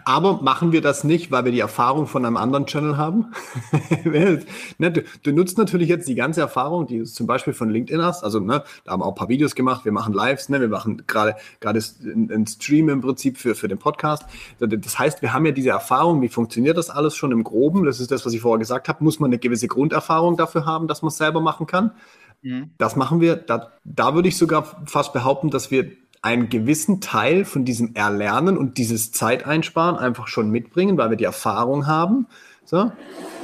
Aber 0.05 0.41
machen 0.41 0.71
wir 0.71 0.81
das 0.81 1.03
nicht, 1.03 1.31
weil 1.31 1.45
wir 1.45 1.51
die 1.51 1.59
Erfahrung 1.59 2.07
von 2.07 2.25
einem 2.25 2.37
anderen 2.37 2.65
Channel 2.65 2.97
haben? 2.97 3.33
ne, 4.77 4.91
du, 4.91 5.03
du, 5.23 5.31
nutzt 5.31 5.57
natürlich 5.57 5.89
jetzt 5.89 6.07
die 6.07 6.15
ganze 6.15 6.41
Erfahrung, 6.41 6.87
die 6.87 6.99
du 6.99 7.05
zum 7.05 7.27
Beispiel 7.27 7.53
von 7.53 7.69
LinkedIn 7.69 8.01
hast. 8.01 8.23
Also, 8.23 8.39
ne, 8.39 8.63
da 8.83 8.91
haben 8.91 9.01
wir 9.01 9.05
auch 9.05 9.13
ein 9.13 9.15
paar 9.15 9.29
Videos 9.29 9.55
gemacht, 9.55 9.85
wir 9.85 9.91
machen 9.91 10.13
Lives, 10.13 10.49
ne, 10.49 10.61
wir 10.61 10.67
machen 10.67 11.03
gerade 11.07 11.35
gerade 11.59 11.79
einen 12.03 12.47
Stream 12.47 12.89
im 12.89 13.01
Prinzip 13.01 13.37
für, 13.37 13.55
für 13.55 13.67
den 13.67 13.77
Podcast. 13.77 14.23
Das 14.59 14.99
heißt, 14.99 15.21
wir 15.21 15.33
haben 15.33 15.45
ja 15.45 15.51
diese 15.51 15.69
Erfahrung, 15.69 16.21
wie 16.21 16.29
funktioniert 16.29 16.77
das 16.77 16.89
alles 16.89 17.15
schon 17.15 17.31
im 17.31 17.43
Groben? 17.43 17.85
Das 17.85 17.99
ist 17.99 18.11
das, 18.11 18.25
was 18.25 18.33
ich 18.33 18.41
vorher 18.41 18.59
gesagt 18.59 18.87
habe. 18.89 19.03
Muss 19.03 19.19
man 19.19 19.29
eine 19.29 19.39
gewisse 19.39 19.67
Grunderfahrung 19.67 20.37
dafür 20.37 20.65
haben, 20.65 20.87
dass 20.87 21.01
man 21.01 21.09
es 21.09 21.17
selber 21.17 21.41
machen 21.41 21.67
kann? 21.67 21.91
Mhm. 22.43 22.71
Das 22.77 22.95
machen 22.95 23.21
wir. 23.21 23.35
Da, 23.35 23.71
da 23.83 24.15
würde 24.15 24.27
ich 24.27 24.37
sogar 24.37 24.83
fast 24.85 25.13
behaupten, 25.13 25.49
dass 25.49 25.71
wir 25.71 25.91
einen 26.23 26.49
gewissen 26.49 27.01
Teil 27.01 27.45
von 27.45 27.65
diesem 27.65 27.95
Erlernen 27.95 28.57
und 28.57 28.77
dieses 28.77 29.11
Zeiteinsparen 29.11 29.97
einfach 29.97 30.27
schon 30.27 30.49
mitbringen, 30.49 30.97
weil 30.97 31.09
wir 31.09 31.17
die 31.17 31.25
Erfahrung 31.25 31.85
haben. 31.85 32.27
So. 32.63 32.91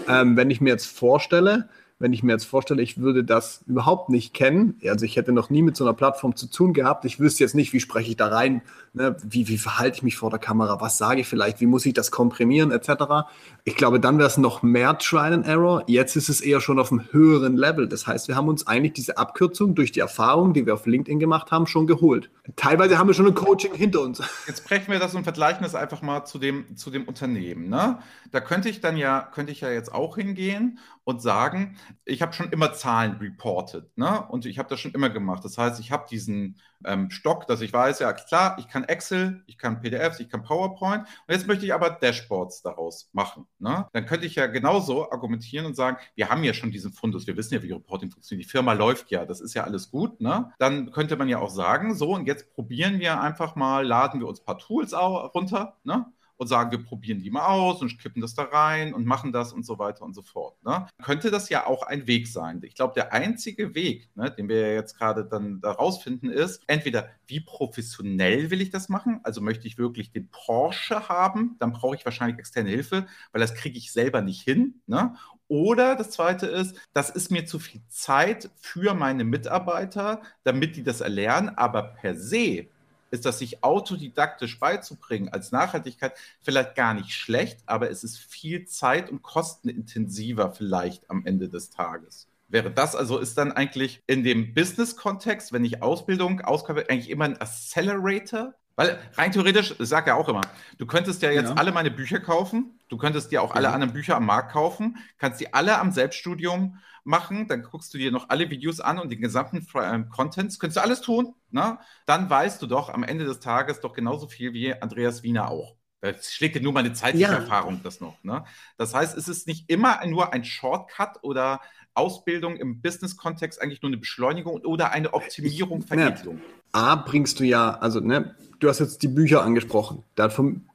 Ähm, 0.08 0.38
wenn 0.38 0.50
ich 0.50 0.62
mir 0.62 0.70
jetzt 0.70 0.88
vorstelle, 0.88 1.70
wenn 2.00 2.14
ich 2.14 2.24
mir 2.24 2.32
jetzt 2.32 2.46
vorstelle, 2.46 2.82
ich 2.82 2.98
würde 2.98 3.26
das 3.26 3.64
überhaupt 3.68 4.10
nicht 4.10 4.34
kennen, 4.34 4.80
also 4.86 5.06
ich 5.06 5.18
hätte 5.18 5.34
noch 5.34 5.50
nie 5.50 5.62
mit 5.62 5.76
so 5.76 5.84
einer 5.84 5.94
Plattform 5.94 6.36
zu 6.36 6.48
tun 6.48 6.74
gehabt, 6.74 7.04
ich 7.04 7.20
wüsste 7.20 7.44
jetzt 7.44 7.56
nicht, 7.56 7.74
wie 7.74 7.82
spreche 7.82 8.12
ich 8.12 8.16
da 8.16 8.28
rein, 8.28 8.62
ne? 8.94 9.18
wie, 9.22 9.50
wie 9.50 9.58
verhalte 9.58 9.98
ich 9.98 10.04
mich 10.04 10.16
vor 10.16 10.30
der 10.30 10.40
Kamera, 10.40 10.80
was 10.80 10.98
sage 10.98 11.22
ich 11.22 11.28
vielleicht, 11.28 11.60
wie 11.60 11.66
muss 11.66 11.86
ich 11.86 11.94
das 11.94 12.10
komprimieren, 12.10 12.72
etc. 12.72 13.28
Ich 13.66 13.76
glaube, 13.76 14.00
dann 14.00 14.18
wäre 14.18 14.28
es 14.28 14.38
noch 14.38 14.64
mehr 14.64 14.98
Trial 14.98 15.34
and 15.34 15.46
Error. 15.46 15.84
Jetzt 15.88 16.16
ist 16.16 16.30
es 16.30 16.40
eher 16.40 16.62
schon 16.62 16.80
auf 16.80 16.92
einem 16.92 17.04
höheren 17.12 17.58
Level. 17.58 17.90
Das 17.90 18.08
heißt, 18.08 18.30
wir 18.30 18.36
haben 18.36 18.48
uns 18.48 18.66
eigentlich 18.66 18.94
diese 18.94 19.18
Abkürzung 19.18 19.76
durch 19.76 19.92
die 19.92 20.00
Erfahrung, 20.00 20.54
die 20.54 20.66
wir 20.66 20.76
auf 20.76 20.86
LinkedIn 20.86 21.20
gemacht 21.20 21.52
haben, 21.52 21.68
schon 21.68 21.86
geholt. 21.86 22.30
Teilweise 22.56 22.98
haben 22.98 23.08
wir 23.08 23.14
schon 23.14 23.28
ein 23.28 23.36
Coaching 23.36 23.74
hinter 23.74 24.02
uns. 24.02 24.22
Jetzt 24.48 24.66
brechen 24.66 24.92
wir 24.92 25.00
das 25.00 25.14
und 25.16 25.24
vergleichen 25.24 25.64
das 25.64 25.76
einfach 25.76 26.02
mal 26.02 26.24
zu 26.24 26.40
dem, 26.40 26.78
zu 26.78 26.92
dem 26.92 27.04
Unternehmen. 27.04 27.68
Ne? 27.70 28.00
Da 28.32 28.40
könnte 28.40 28.70
ich 28.70 28.80
dann 28.80 28.96
ja, 28.96 29.28
könnte 29.34 29.52
ich 29.52 29.62
ja 29.62 29.70
jetzt 29.70 29.94
auch 29.94 30.16
hingehen 30.16 30.80
und 31.04 31.22
sagen, 31.22 31.76
ich 32.06 32.22
habe 32.22 32.34
schon 32.34 32.52
immer 32.52 32.74
Zahlen 32.74 33.18
reported, 33.18 33.98
ne? 33.98 34.26
Und 34.28 34.46
ich 34.46 34.60
habe 34.60 34.70
das 34.70 34.80
schon 34.80 34.92
immer 34.92 35.10
gemacht. 35.10 35.44
Das 35.46 35.58
heißt, 35.58 35.80
ich 35.80 35.92
habe 35.92 36.06
diesen 36.10 36.60
ähm, 36.86 37.10
Stock, 37.10 37.48
dass 37.48 37.62
ich 37.62 37.74
weiß, 37.74 38.00
ja 38.00 38.14
klar, 38.14 38.58
ich 38.60 38.68
kann 38.68 38.84
Excel, 38.84 39.44
ich 39.48 39.58
kann 39.58 39.82
PDFs, 39.82 40.20
ich 40.20 40.30
kann 40.30 40.44
PowerPoint 40.44 41.04
und 41.28 41.34
jetzt 41.34 41.48
möchte 41.48 41.66
ich 41.66 41.74
aber 41.74 41.90
Dashboards 41.90 42.62
daraus 42.62 43.10
machen. 43.14 43.46
Ne? 43.60 43.88
Dann 43.94 44.06
könnte 44.06 44.26
ich 44.26 44.36
ja 44.36 44.48
genauso 44.48 45.12
argumentieren 45.12 45.66
und 45.66 45.76
sagen, 45.76 45.98
wir 46.16 46.30
haben 46.30 46.44
ja 46.44 46.54
schon 46.54 46.72
diesen 46.72 46.94
Fundus, 46.94 47.28
wir 47.28 47.38
wissen 47.38 47.54
ja, 47.54 47.64
wie 47.64 47.72
Reporting 47.72 48.12
funktioniert, 48.12 48.48
die 48.48 48.52
Firma 48.52 48.74
läuft 48.74 49.12
ja, 49.12 49.26
das 49.26 49.42
ist 49.42 49.54
ja 49.54 49.64
alles 49.64 49.92
gut. 49.92 50.22
Ne? 50.22 50.52
Dann 50.60 50.92
könnte 50.92 51.18
man 51.18 51.28
ja 51.28 51.40
auch 51.40 51.50
sagen, 51.50 51.96
so 51.96 52.14
und 52.14 52.26
jetzt 52.28 52.50
probieren 52.54 53.00
wir 53.00 53.20
einfach 53.20 53.56
mal, 53.56 53.86
laden 53.86 54.20
wir 54.20 54.28
uns 54.28 54.40
ein 54.40 54.46
paar 54.46 54.60
Tools 54.60 54.94
runter, 54.94 55.78
ne? 55.84 56.06
Und 56.40 56.48
sagen, 56.48 56.72
wir 56.72 56.82
probieren 56.82 57.20
die 57.20 57.30
mal 57.30 57.48
aus 57.48 57.82
und 57.82 58.00
kippen 58.00 58.22
das 58.22 58.34
da 58.34 58.44
rein 58.44 58.94
und 58.94 59.06
machen 59.06 59.34
das 59.34 59.52
und 59.52 59.66
so 59.66 59.78
weiter 59.78 60.06
und 60.06 60.14
so 60.14 60.22
fort. 60.22 60.56
Ne? 60.64 60.88
Könnte 61.04 61.32
das 61.32 61.50
ja 61.50 61.68
auch 61.68 61.84
ein 61.84 62.08
Weg 62.08 62.28
sein. 62.28 62.62
Ich 62.64 62.76
glaube, 62.76 62.94
der 62.96 63.12
einzige 63.12 63.76
Weg, 63.76 64.10
ne, 64.16 64.32
den 64.32 64.48
wir 64.48 64.74
jetzt 64.74 64.98
gerade 64.98 65.26
dann 65.26 65.60
da 65.60 65.72
rausfinden, 65.72 66.32
ist, 66.32 66.64
entweder 66.68 67.10
wie 67.28 67.42
professionell 67.42 68.50
will 68.52 68.62
ich 68.62 68.70
das 68.70 68.88
machen? 68.88 69.20
Also 69.24 69.42
möchte 69.42 69.68
ich 69.68 69.78
wirklich 69.78 70.12
den 70.14 70.30
Porsche 70.30 71.10
haben, 71.10 71.58
dann 71.60 71.74
brauche 71.74 71.98
ich 71.98 72.06
wahrscheinlich 72.06 72.40
externe 72.40 72.70
Hilfe, 72.70 73.06
weil 73.34 73.42
das 73.42 73.54
kriege 73.54 73.78
ich 73.78 73.92
selber 73.92 74.22
nicht 74.22 74.42
hin. 74.42 74.82
Ne? 74.88 75.16
Oder 75.50 75.98
das 75.98 76.12
zweite 76.12 76.46
ist, 76.46 76.78
das 76.94 77.10
ist 77.10 77.32
mir 77.32 77.46
zu 77.46 77.60
viel 77.60 77.82
Zeit 77.90 78.50
für 78.56 78.94
meine 78.94 79.26
Mitarbeiter, 79.26 80.22
damit 80.44 80.78
die 80.78 80.84
das 80.84 81.02
erlernen, 81.02 81.50
aber 81.50 81.84
per 81.84 82.16
se 82.16 82.70
ist 83.12 83.26
das 83.26 83.40
sich 83.40 83.64
autodidaktisch 83.64 84.60
beizubringen 84.60 85.30
als 85.30 85.52
Nachhaltigkeit 85.52 86.14
vielleicht 86.42 86.76
gar 86.76 86.94
nicht 86.94 87.12
schlecht, 87.12 87.60
aber 87.66 87.90
es 87.90 88.04
ist 88.04 88.18
viel 88.18 88.66
Zeit- 88.66 89.10
und 89.10 89.22
kostenintensiver 89.22 90.52
vielleicht 90.52 91.10
am 91.10 91.26
Ende 91.26 91.50
des 91.50 91.70
Tages. 91.70 92.28
Wäre 92.48 92.72
das 92.72 92.96
also, 92.96 93.20
ist 93.20 93.38
dann 93.38 93.52
eigentlich 93.52 94.02
in 94.08 94.24
dem 94.24 94.56
Business-Kontext, 94.56 95.54
wenn 95.54 95.64
ich 95.64 95.84
Ausbildung 95.84 96.42
auskaufe, 96.42 96.90
eigentlich 96.90 97.12
immer 97.12 97.26
ein 97.26 97.40
Accelerator? 97.40 98.56
Weil 98.76 98.98
rein 99.16 99.32
theoretisch, 99.32 99.76
ich 99.78 99.90
sage 99.90 100.12
ja 100.12 100.16
auch 100.16 100.30
immer, 100.30 100.42
du 100.78 100.88
könntest 100.88 101.22
ja 101.22 101.30
jetzt 101.30 101.50
ja. 101.50 101.56
alle 101.56 101.72
meine 101.72 101.92
Bücher 101.92 102.20
kaufen, 102.20 102.80
du 102.88 102.98
könntest 102.98 103.32
dir 103.32 103.44
auch 103.44 103.54
alle 103.54 103.72
anderen 103.72 103.94
Bücher 103.94 104.16
am 104.16 104.26
Markt 104.26 104.54
kaufen, 104.54 104.98
kannst 105.18 105.40
die 105.42 105.54
alle 105.54 105.78
am 105.78 105.92
Selbststudium 105.92 106.80
machen, 107.04 107.48
dann 107.48 107.64
guckst 107.64 107.94
du 107.94 107.98
dir 107.98 108.12
noch 108.12 108.30
alle 108.30 108.50
Videos 108.50 108.80
an 108.80 109.00
und 109.00 109.12
den 109.12 109.22
gesamten 109.22 109.66
äh, 109.76 110.04
Contents, 110.10 110.60
könntest 110.60 110.78
du 110.78 110.82
alles 110.82 111.02
tun, 111.02 111.34
ne? 111.52 111.80
dann 112.06 112.30
weißt 112.30 112.62
du 112.62 112.68
doch 112.68 112.90
am 112.90 113.04
Ende 113.04 113.26
des 113.26 113.40
Tages 113.40 113.80
doch 113.80 113.94
genauso 113.94 114.28
viel 114.28 114.54
wie 114.54 114.74
Andreas 114.74 115.24
Wiener 115.24 115.50
auch. 115.50 115.76
Das 116.02 116.32
schlägt 116.34 116.56
dir 116.56 116.62
nur 116.62 116.72
meine 116.72 116.94
zeitliche 116.94 117.32
ja. 117.32 117.38
Erfahrung 117.38 117.82
das 117.84 118.00
noch. 118.00 118.24
Ne? 118.24 118.46
Das 118.78 118.94
heißt, 118.94 119.18
es 119.18 119.28
ist 119.28 119.48
nicht 119.48 119.70
immer 119.70 120.06
nur 120.06 120.32
ein 120.32 120.46
Shortcut 120.46 121.24
oder 121.24 121.60
Ausbildung 121.94 122.56
im 122.56 122.82
Business-Kontext 122.82 123.62
eigentlich 123.62 123.82
nur 123.82 123.90
eine 123.90 123.98
Beschleunigung 123.98 124.62
oder 124.62 124.92
eine 124.92 125.14
Optimierung, 125.14 125.82
Veredelung. 125.82 126.38
Ja. 126.38 126.82
A, 126.82 126.96
bringst 126.96 127.40
du 127.40 127.44
ja, 127.44 127.72
also 127.72 128.00
ne, 128.00 128.36
du 128.60 128.70
hast 128.70 128.80
jetzt 128.80 129.02
die 129.02 129.08
Bücher 129.08 129.44
angesprochen. 129.44 130.04
Da 130.16 130.30
verm 130.30 130.66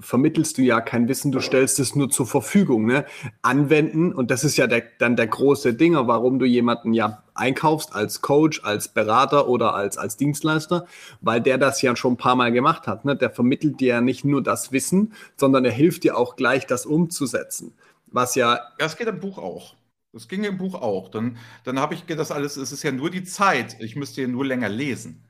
vermittelst 0.00 0.58
du 0.58 0.62
ja 0.62 0.80
kein 0.80 1.08
Wissen, 1.08 1.32
du 1.32 1.40
stellst 1.40 1.80
es 1.80 1.96
nur 1.96 2.08
zur 2.08 2.26
Verfügung. 2.26 2.86
Ne? 2.86 3.04
Anwenden, 3.42 4.12
und 4.12 4.30
das 4.30 4.44
ist 4.44 4.56
ja 4.56 4.68
der, 4.68 4.84
dann 4.98 5.16
der 5.16 5.26
große 5.26 5.74
Dinger, 5.74 6.06
warum 6.06 6.38
du 6.38 6.46
jemanden 6.46 6.92
ja 6.92 7.24
einkaufst 7.34 7.92
als 7.92 8.22
Coach, 8.22 8.62
als 8.62 8.88
Berater 8.88 9.48
oder 9.48 9.74
als, 9.74 9.98
als 9.98 10.16
Dienstleister, 10.16 10.86
weil 11.20 11.40
der 11.40 11.58
das 11.58 11.82
ja 11.82 11.96
schon 11.96 12.12
ein 12.12 12.16
paar 12.16 12.36
Mal 12.36 12.52
gemacht 12.52 12.86
hat. 12.86 13.04
Ne? 13.04 13.16
Der 13.16 13.30
vermittelt 13.30 13.80
dir 13.80 13.88
ja 13.88 14.00
nicht 14.00 14.24
nur 14.24 14.40
das 14.40 14.70
Wissen, 14.70 15.14
sondern 15.36 15.64
er 15.64 15.72
hilft 15.72 16.04
dir 16.04 16.16
auch 16.16 16.36
gleich, 16.36 16.66
das 16.66 16.86
umzusetzen. 16.86 17.74
Was 18.06 18.36
ja. 18.36 18.60
Das 18.78 18.96
geht 18.96 19.08
im 19.08 19.18
Buch 19.18 19.38
auch. 19.38 19.74
Das 20.12 20.28
ging 20.28 20.44
im 20.44 20.58
Buch 20.58 20.74
auch. 20.74 21.08
Dann, 21.08 21.38
dann 21.64 21.78
habe 21.78 21.94
ich 21.94 22.04
das 22.04 22.30
alles, 22.30 22.56
es 22.56 22.72
ist 22.72 22.82
ja 22.82 22.92
nur 22.92 23.10
die 23.10 23.24
Zeit. 23.24 23.76
Ich 23.80 23.96
müsste 23.96 24.22
ja 24.22 24.28
nur 24.28 24.44
länger 24.44 24.68
lesen. 24.68 25.24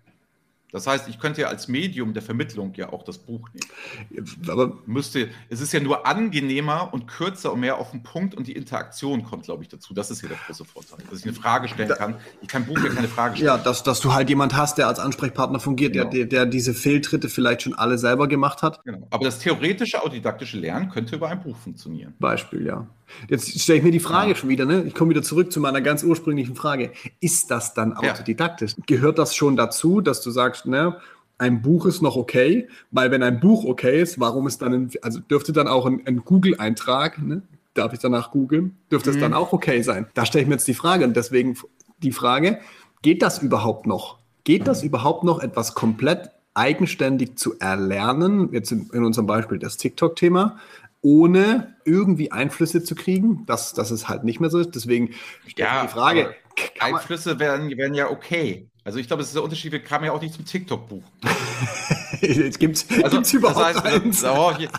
Das 0.72 0.86
heißt, 0.86 1.08
ich 1.08 1.18
könnte 1.18 1.42
ja 1.42 1.48
als 1.48 1.68
Medium 1.68 2.12
der 2.14 2.22
Vermittlung 2.22 2.72
ja 2.74 2.92
auch 2.92 3.02
das 3.02 3.18
Buch 3.18 3.48
nehmen. 3.52 4.28
Aber 4.48 4.78
müsste, 4.86 5.28
es 5.48 5.60
ist 5.60 5.72
ja 5.72 5.80
nur 5.80 6.06
angenehmer 6.06 6.92
und 6.92 7.06
kürzer 7.06 7.52
und 7.52 7.60
mehr 7.60 7.78
auf 7.78 7.90
den 7.90 8.02
Punkt 8.02 8.34
und 8.34 8.46
die 8.46 8.52
Interaktion 8.52 9.24
kommt, 9.24 9.44
glaube 9.44 9.62
ich, 9.62 9.68
dazu. 9.68 9.94
Das 9.94 10.10
ist 10.10 10.20
hier 10.20 10.28
der 10.28 10.38
große 10.46 10.64
Vorteil, 10.64 10.98
dass 11.10 11.20
ich 11.20 11.24
eine 11.24 11.34
Frage 11.34 11.68
stellen 11.68 11.90
kann. 11.90 12.16
Ich 12.40 12.48
kann 12.48 12.66
Buch 12.66 12.78
ja 12.78 12.90
keine 12.90 13.08
Frage 13.08 13.36
stellen. 13.36 13.46
Ja, 13.46 13.58
dass, 13.58 13.82
dass 13.82 14.00
du 14.00 14.12
halt 14.12 14.28
jemand 14.28 14.56
hast, 14.56 14.78
der 14.78 14.88
als 14.88 14.98
Ansprechpartner 14.98 15.60
fungiert, 15.60 15.92
genau. 15.92 16.10
der, 16.10 16.26
der, 16.26 16.46
diese 16.46 16.74
Fehltritte 16.74 17.28
vielleicht 17.28 17.62
schon 17.62 17.74
alle 17.74 17.98
selber 17.98 18.28
gemacht 18.28 18.62
hat. 18.62 18.82
Genau. 18.84 19.06
Aber 19.10 19.24
das 19.24 19.38
theoretische 19.38 20.02
autodidaktische 20.02 20.58
Lernen 20.58 20.90
könnte 20.90 21.16
über 21.16 21.28
ein 21.28 21.42
Buch 21.42 21.56
funktionieren. 21.56 22.14
Beispiel, 22.18 22.66
ja. 22.66 22.86
Jetzt 23.28 23.60
stelle 23.60 23.78
ich 23.78 23.84
mir 23.84 23.90
die 23.90 24.00
Frage 24.00 24.34
schon 24.36 24.48
wieder, 24.48 24.64
ne? 24.64 24.84
Ich 24.86 24.94
komme 24.94 25.10
wieder 25.10 25.22
zurück 25.22 25.52
zu 25.52 25.60
meiner 25.60 25.80
ganz 25.80 26.02
ursprünglichen 26.02 26.56
Frage. 26.56 26.92
Ist 27.20 27.50
das 27.50 27.74
dann 27.74 27.92
autodidaktisch? 27.92 28.72
Ja. 28.76 28.84
Gehört 28.86 29.18
das 29.18 29.34
schon 29.34 29.56
dazu, 29.56 30.00
dass 30.00 30.20
du 30.20 30.30
sagst, 30.30 30.66
ne, 30.66 30.96
ein 31.40 31.62
Buch 31.62 31.86
ist 31.86 32.02
noch 32.02 32.16
okay, 32.16 32.68
weil 32.90 33.10
wenn 33.10 33.22
ein 33.22 33.40
Buch 33.40 33.64
okay 33.64 34.02
ist, 34.02 34.20
warum 34.20 34.46
ist 34.46 34.60
dann, 34.60 34.74
ein, 34.74 34.90
also 35.00 35.20
dürfte 35.20 35.52
dann 35.52 35.68
auch 35.68 35.86
ein, 35.86 36.02
ein 36.06 36.18
Google-Eintrag, 36.24 37.20
ne, 37.22 37.42
darf 37.74 37.92
ich 37.92 37.98
danach 37.98 38.30
googeln, 38.30 38.76
dürfte 38.90 39.10
mhm. 39.10 39.16
es 39.16 39.20
dann 39.22 39.34
auch 39.34 39.52
okay 39.52 39.80
sein? 39.82 40.06
Da 40.14 40.26
stelle 40.26 40.42
ich 40.42 40.48
mir 40.48 40.54
jetzt 40.54 40.68
die 40.68 40.74
Frage 40.74 41.04
und 41.04 41.16
deswegen 41.16 41.56
die 42.02 42.12
Frage, 42.12 42.58
geht 43.02 43.22
das 43.22 43.42
überhaupt 43.42 43.86
noch? 43.86 44.18
Geht 44.44 44.66
das 44.66 44.82
überhaupt 44.82 45.24
noch, 45.24 45.40
etwas 45.40 45.74
komplett 45.74 46.30
eigenständig 46.54 47.36
zu 47.36 47.58
erlernen? 47.58 48.52
Jetzt 48.52 48.72
in, 48.72 48.90
in 48.92 49.04
unserem 49.04 49.26
Beispiel 49.26 49.58
das 49.58 49.76
TikTok-Thema, 49.78 50.58
ohne 51.02 51.76
irgendwie 51.84 52.30
Einflüsse 52.32 52.82
zu 52.82 52.94
kriegen, 52.94 53.46
dass, 53.46 53.72
dass 53.72 53.90
es 53.90 54.08
halt 54.08 54.24
nicht 54.24 54.40
mehr 54.40 54.50
so 54.50 54.58
ist. 54.58 54.74
Deswegen 54.74 55.14
ja, 55.56 55.82
die 55.82 55.88
Frage. 55.88 56.34
Einflüsse 56.78 57.38
wären, 57.38 57.70
wären 57.76 57.94
ja 57.94 58.10
okay. 58.10 58.68
Also 58.84 58.98
ich 58.98 59.06
glaube, 59.06 59.22
es 59.22 59.28
ist 59.28 59.34
der 59.34 59.42
Unterschied, 59.42 59.72
wir 59.72 59.82
kamen 59.82 60.06
ja 60.06 60.12
auch 60.12 60.20
nicht 60.20 60.34
zum 60.34 60.44
TikTok-Buch. 60.44 61.02
Jetzt 62.20 62.58
gibt 62.58 62.76
es 62.76 62.86
also, 63.02 63.36
überhaupt 63.36 63.76
das 63.76 63.84
heißt, 63.84 64.04
eins. 64.04 64.24
Oh, 64.24 64.56
hier, 64.56 64.70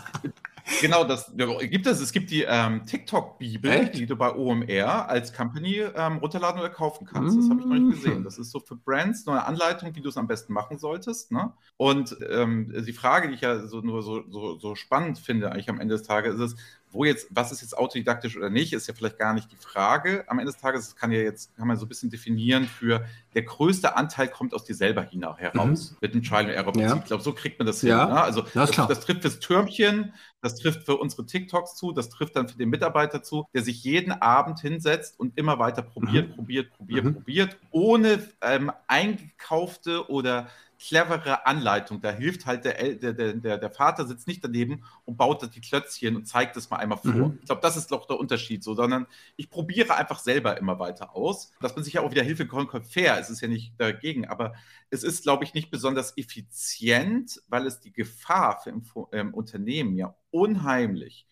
genau, 0.80 1.04
das 1.04 1.32
gibt 1.60 1.86
es. 1.86 2.00
Es 2.00 2.12
gibt 2.12 2.30
die 2.30 2.42
ähm, 2.42 2.84
TikTok-Bibel, 2.86 3.88
die 3.90 4.06
du 4.06 4.16
bei 4.16 4.34
OMR 4.34 5.08
als 5.08 5.32
Company 5.32 5.82
ähm, 5.94 6.18
runterladen 6.18 6.60
oder 6.60 6.70
kaufen 6.70 7.06
kannst. 7.06 7.36
Das 7.36 7.50
habe 7.50 7.60
ich 7.60 7.66
noch 7.66 7.74
nicht 7.74 7.96
gesehen. 7.96 8.20
Mhm. 8.20 8.24
Das 8.24 8.38
ist 8.38 8.50
so 8.50 8.60
für 8.60 8.76
Brands 8.76 9.26
nur 9.26 9.34
eine 9.34 9.46
Anleitung, 9.46 9.94
wie 9.94 10.00
du 10.00 10.08
es 10.08 10.16
am 10.16 10.26
besten 10.26 10.52
machen 10.52 10.78
solltest. 10.78 11.32
Ne? 11.32 11.52
Und 11.76 12.16
ähm, 12.30 12.72
die 12.86 12.92
Frage, 12.92 13.28
die 13.28 13.34
ich 13.34 13.40
ja 13.40 13.66
so 13.66 13.80
nur 13.80 14.02
so, 14.02 14.22
so, 14.30 14.58
so 14.58 14.74
spannend 14.74 15.18
finde, 15.18 15.52
eigentlich 15.52 15.68
am 15.68 15.80
Ende 15.80 15.94
des 15.94 16.06
Tages, 16.06 16.34
ist 16.34 16.40
es, 16.40 16.56
wo 16.92 17.04
jetzt, 17.04 17.28
was 17.30 17.52
ist 17.52 17.62
jetzt 17.62 17.76
autodidaktisch 17.76 18.36
oder 18.36 18.50
nicht, 18.50 18.72
ist 18.72 18.86
ja 18.86 18.94
vielleicht 18.94 19.18
gar 19.18 19.34
nicht 19.34 19.50
die 19.50 19.56
Frage. 19.56 20.24
Am 20.28 20.38
Ende 20.38 20.52
des 20.52 20.60
Tages 20.60 20.86
das 20.86 20.96
kann 20.96 21.12
ja 21.12 21.20
jetzt, 21.20 21.56
kann 21.56 21.66
man 21.66 21.76
so 21.76 21.86
ein 21.86 21.88
bisschen 21.88 22.10
definieren 22.10 22.66
für 22.66 23.06
der 23.34 23.42
größte 23.42 23.96
Anteil 23.96 24.28
kommt 24.28 24.54
aus 24.54 24.64
dir 24.64 24.74
selber 24.74 25.06
heraus 25.36 25.92
mhm. 25.92 25.96
mit 26.00 26.14
dem 26.14 26.22
Trial 26.22 26.46
and 26.46 26.50
Error 26.50 26.72
Prinzip. 26.72 26.90
Ja. 26.90 26.96
Ich 26.98 27.04
glaube, 27.04 27.22
so 27.22 27.32
kriegt 27.32 27.58
man 27.58 27.66
das 27.66 27.82
ja. 27.82 28.04
hin. 28.04 28.14
Ne? 28.14 28.22
Also 28.22 28.42
das, 28.54 28.70
das, 28.70 29.00
trifft 29.00 29.22
fürs 29.22 29.38
Türmchen, 29.40 30.12
das 30.40 30.56
trifft 30.56 30.84
für 30.84 30.96
unsere 30.96 31.24
TikToks 31.24 31.76
zu, 31.76 31.92
das 31.92 32.10
trifft 32.10 32.36
dann 32.36 32.48
für 32.48 32.58
den 32.58 32.68
Mitarbeiter 32.68 33.22
zu, 33.22 33.46
der 33.54 33.62
sich 33.62 33.82
jeden 33.84 34.12
Abend 34.12 34.60
hinsetzt 34.60 35.18
und 35.18 35.38
immer 35.38 35.58
weiter 35.58 35.82
probiert, 35.82 36.30
mhm. 36.30 36.34
probiert, 36.34 36.72
probiert, 36.72 37.04
mhm. 37.04 37.14
probiert, 37.14 37.56
ohne 37.70 38.22
ähm, 38.42 38.72
eingekaufte 38.86 40.10
oder 40.10 40.48
clevere 40.82 41.46
Anleitung. 41.46 42.00
Da 42.00 42.10
hilft 42.10 42.46
halt 42.46 42.64
der, 42.64 42.94
der, 42.94 43.12
der, 43.12 43.58
der 43.58 43.70
Vater 43.70 44.06
sitzt 44.06 44.26
nicht 44.26 44.42
daneben 44.42 44.84
und 45.04 45.16
baut 45.16 45.48
die 45.54 45.60
Klötzchen 45.60 46.16
und 46.16 46.26
zeigt 46.26 46.56
es 46.56 46.70
mal 46.70 46.78
einmal 46.78 46.98
vor. 46.98 47.12
Mhm. 47.12 47.38
Ich 47.40 47.46
glaube, 47.46 47.60
das 47.60 47.76
ist 47.76 47.92
doch 47.92 48.06
der 48.06 48.18
Unterschied 48.18 48.64
so, 48.64 48.74
sondern 48.74 49.06
ich 49.36 49.48
probiere 49.48 49.96
einfach 49.96 50.18
selber 50.18 50.58
immer 50.58 50.78
weiter 50.78 51.14
aus. 51.14 51.52
Dass 51.60 51.74
man 51.76 51.84
sich 51.84 51.94
ja 51.94 52.00
auch 52.00 52.10
wieder 52.10 52.22
Hilfe 52.22 52.46
kommt, 52.46 52.70
fair, 52.86 53.18
es 53.18 53.30
ist 53.30 53.40
ja 53.40 53.48
nicht 53.48 53.74
dagegen, 53.78 54.26
aber 54.26 54.54
es 54.90 55.04
ist, 55.04 55.22
glaube 55.22 55.44
ich, 55.44 55.54
nicht 55.54 55.70
besonders 55.70 56.16
effizient, 56.16 57.40
weil 57.48 57.66
es 57.66 57.80
die 57.80 57.92
Gefahr 57.92 58.60
für 58.60 58.70
im, 58.70 58.82
im 59.12 59.34
Unternehmen 59.34 59.96
ja 59.96 60.14
unheimlich 60.30 61.26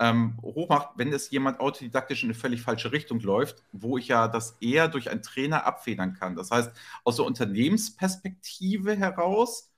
ähm, 0.00 0.38
hochmacht, 0.42 0.90
wenn 0.96 1.12
es 1.12 1.30
jemand 1.30 1.60
autodidaktisch 1.60 2.22
in 2.22 2.28
eine 2.28 2.38
völlig 2.38 2.62
falsche 2.62 2.92
Richtung 2.92 3.20
läuft, 3.20 3.62
wo 3.72 3.98
ich 3.98 4.08
ja 4.08 4.28
das 4.28 4.56
eher 4.60 4.88
durch 4.88 5.10
einen 5.10 5.22
Trainer 5.22 5.66
abfedern 5.66 6.14
kann. 6.14 6.36
Das 6.36 6.50
heißt, 6.50 6.70
aus 7.04 7.16
der 7.16 7.24
Unternehmensperspektive 7.26 8.96
heraus 8.96 9.72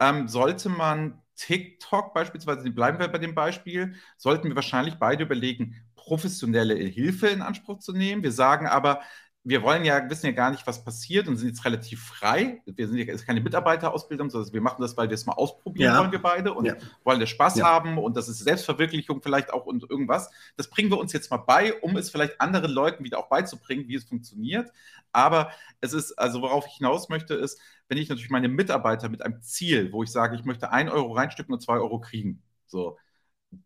ähm, 0.00 0.28
sollte 0.28 0.68
man 0.68 1.22
TikTok 1.36 2.14
beispielsweise, 2.14 2.70
bleiben 2.70 2.98
wir 2.98 3.08
bei 3.08 3.18
dem 3.18 3.34
Beispiel, 3.34 3.94
sollten 4.16 4.48
wir 4.48 4.56
wahrscheinlich 4.56 4.96
beide 4.96 5.24
überlegen, 5.24 5.76
professionelle 5.96 6.74
Hilfe 6.74 7.28
in 7.28 7.42
Anspruch 7.42 7.78
zu 7.78 7.92
nehmen. 7.92 8.22
Wir 8.22 8.32
sagen 8.32 8.66
aber, 8.66 9.00
wir 9.44 9.62
wollen 9.62 9.84
ja, 9.84 10.08
wissen 10.08 10.26
ja 10.26 10.32
gar 10.32 10.52
nicht, 10.52 10.64
was 10.68 10.84
passiert 10.84 11.26
und 11.26 11.36
sind 11.36 11.48
jetzt 11.48 11.64
relativ 11.64 12.00
frei. 12.00 12.62
Wir 12.64 12.86
sind 12.86 12.98
ja 12.98 13.16
keine 13.16 13.40
Mitarbeiterausbildung, 13.40 14.30
sondern 14.30 14.52
wir 14.52 14.60
machen 14.60 14.80
das, 14.80 14.96
weil 14.96 15.08
wir 15.08 15.14
es 15.14 15.26
mal 15.26 15.32
ausprobieren 15.32 15.94
ja. 15.94 16.00
wollen, 16.00 16.12
wir 16.12 16.22
beide, 16.22 16.52
und 16.52 16.66
ja. 16.66 16.74
wollen 17.02 17.18
das 17.18 17.30
Spaß 17.30 17.56
ja. 17.56 17.64
haben 17.64 17.98
und 17.98 18.16
das 18.16 18.28
ist 18.28 18.38
Selbstverwirklichung 18.38 19.20
vielleicht 19.20 19.52
auch 19.52 19.66
und 19.66 19.88
irgendwas. 19.90 20.30
Das 20.56 20.70
bringen 20.70 20.90
wir 20.90 20.98
uns 20.98 21.12
jetzt 21.12 21.30
mal 21.30 21.38
bei, 21.38 21.74
um 21.80 21.96
es 21.96 22.10
vielleicht 22.10 22.40
anderen 22.40 22.70
Leuten 22.70 23.02
wieder 23.02 23.18
auch 23.18 23.28
beizubringen, 23.28 23.88
wie 23.88 23.96
es 23.96 24.04
funktioniert. 24.04 24.70
Aber 25.10 25.50
es 25.80 25.92
ist, 25.92 26.12
also 26.12 26.40
worauf 26.40 26.66
ich 26.68 26.74
hinaus 26.74 27.08
möchte, 27.08 27.34
ist, 27.34 27.58
wenn 27.88 27.98
ich 27.98 28.08
natürlich 28.08 28.30
meine 28.30 28.48
Mitarbeiter 28.48 29.08
mit 29.08 29.22
einem 29.22 29.42
Ziel, 29.42 29.92
wo 29.92 30.04
ich 30.04 30.12
sage, 30.12 30.36
ich 30.36 30.44
möchte 30.44 30.70
ein 30.70 30.88
Euro 30.88 31.14
reinstücken 31.14 31.52
und 31.52 31.60
zwei 31.60 31.74
Euro 31.74 31.98
kriegen, 31.98 32.42
so, 32.66 32.96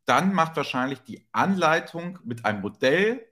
dann 0.06 0.32
macht 0.32 0.56
wahrscheinlich 0.56 1.00
die 1.00 1.26
Anleitung 1.32 2.18
mit 2.24 2.46
einem 2.46 2.62
Modell 2.62 3.26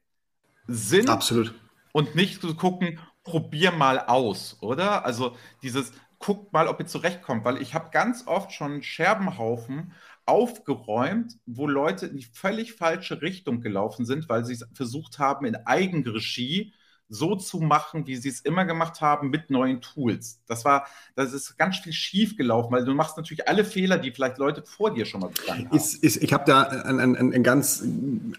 Sinn. 0.66 1.08
Absolut 1.08 1.54
und 1.94 2.16
nicht 2.16 2.40
zu 2.42 2.56
gucken, 2.56 2.98
probier 3.22 3.70
mal 3.72 4.00
aus, 4.00 4.58
oder? 4.60 5.04
Also 5.06 5.36
dieses, 5.62 5.92
guck 6.18 6.52
mal, 6.52 6.68
ob 6.68 6.80
ihr 6.80 6.86
zurechtkommt, 6.86 7.44
weil 7.44 7.62
ich 7.62 7.72
habe 7.74 7.90
ganz 7.92 8.26
oft 8.26 8.52
schon 8.52 8.82
Scherbenhaufen 8.82 9.92
aufgeräumt, 10.26 11.36
wo 11.46 11.68
Leute 11.68 12.06
in 12.06 12.16
die 12.16 12.24
völlig 12.24 12.74
falsche 12.74 13.22
Richtung 13.22 13.60
gelaufen 13.60 14.06
sind, 14.06 14.28
weil 14.28 14.44
sie 14.44 14.54
es 14.54 14.66
versucht 14.74 15.20
haben, 15.20 15.46
in 15.46 15.56
Eigenregie 15.56 16.74
so 17.14 17.37
zu 17.37 17.61
machen, 17.61 18.06
wie 18.06 18.16
sie 18.16 18.28
es 18.28 18.40
immer 18.40 18.64
gemacht 18.64 19.00
haben, 19.00 19.30
mit 19.30 19.50
neuen 19.50 19.80
Tools. 19.80 20.40
Das 20.47 20.64
war, 20.64 20.87
das 21.14 21.33
ist 21.33 21.56
ganz 21.56 21.78
viel 21.78 21.92
schief 21.92 22.37
gelaufen, 22.37 22.73
weil 22.73 22.85
du 22.85 22.94
machst 22.94 23.16
natürlich 23.16 23.49
alle 23.49 23.64
Fehler, 23.64 23.99
die 23.99 24.11
vielleicht 24.11 24.38
Leute 24.38 24.62
vor 24.62 24.92
dir 24.92 25.04
schon 25.04 25.21
mal 25.21 25.30
begangen 25.30 25.66
haben. 25.66 25.76
Ist, 25.76 25.94
ist, 26.02 26.23
ich 26.23 26.33
habe 26.33 26.44
da 26.47 26.62
ein, 26.62 27.00
ein, 27.00 27.16
ein, 27.16 27.42
ganz 27.42 27.85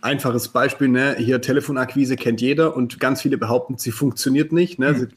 einfaches 0.01 0.49
Beispiel. 0.49 0.89
Ne? 0.89 1.15
Hier 1.17 1.41
Telefonakquise 1.41 2.15
kennt 2.15 2.41
jeder 2.41 2.75
und 2.75 2.99
ganz 2.99 3.21
viele 3.21 3.37
behaupten, 3.37 3.77
sie 3.77 3.91
funktioniert 3.91 4.51
nicht. 4.51 4.79
Ne? 4.79 4.91
Mhm 4.91 5.09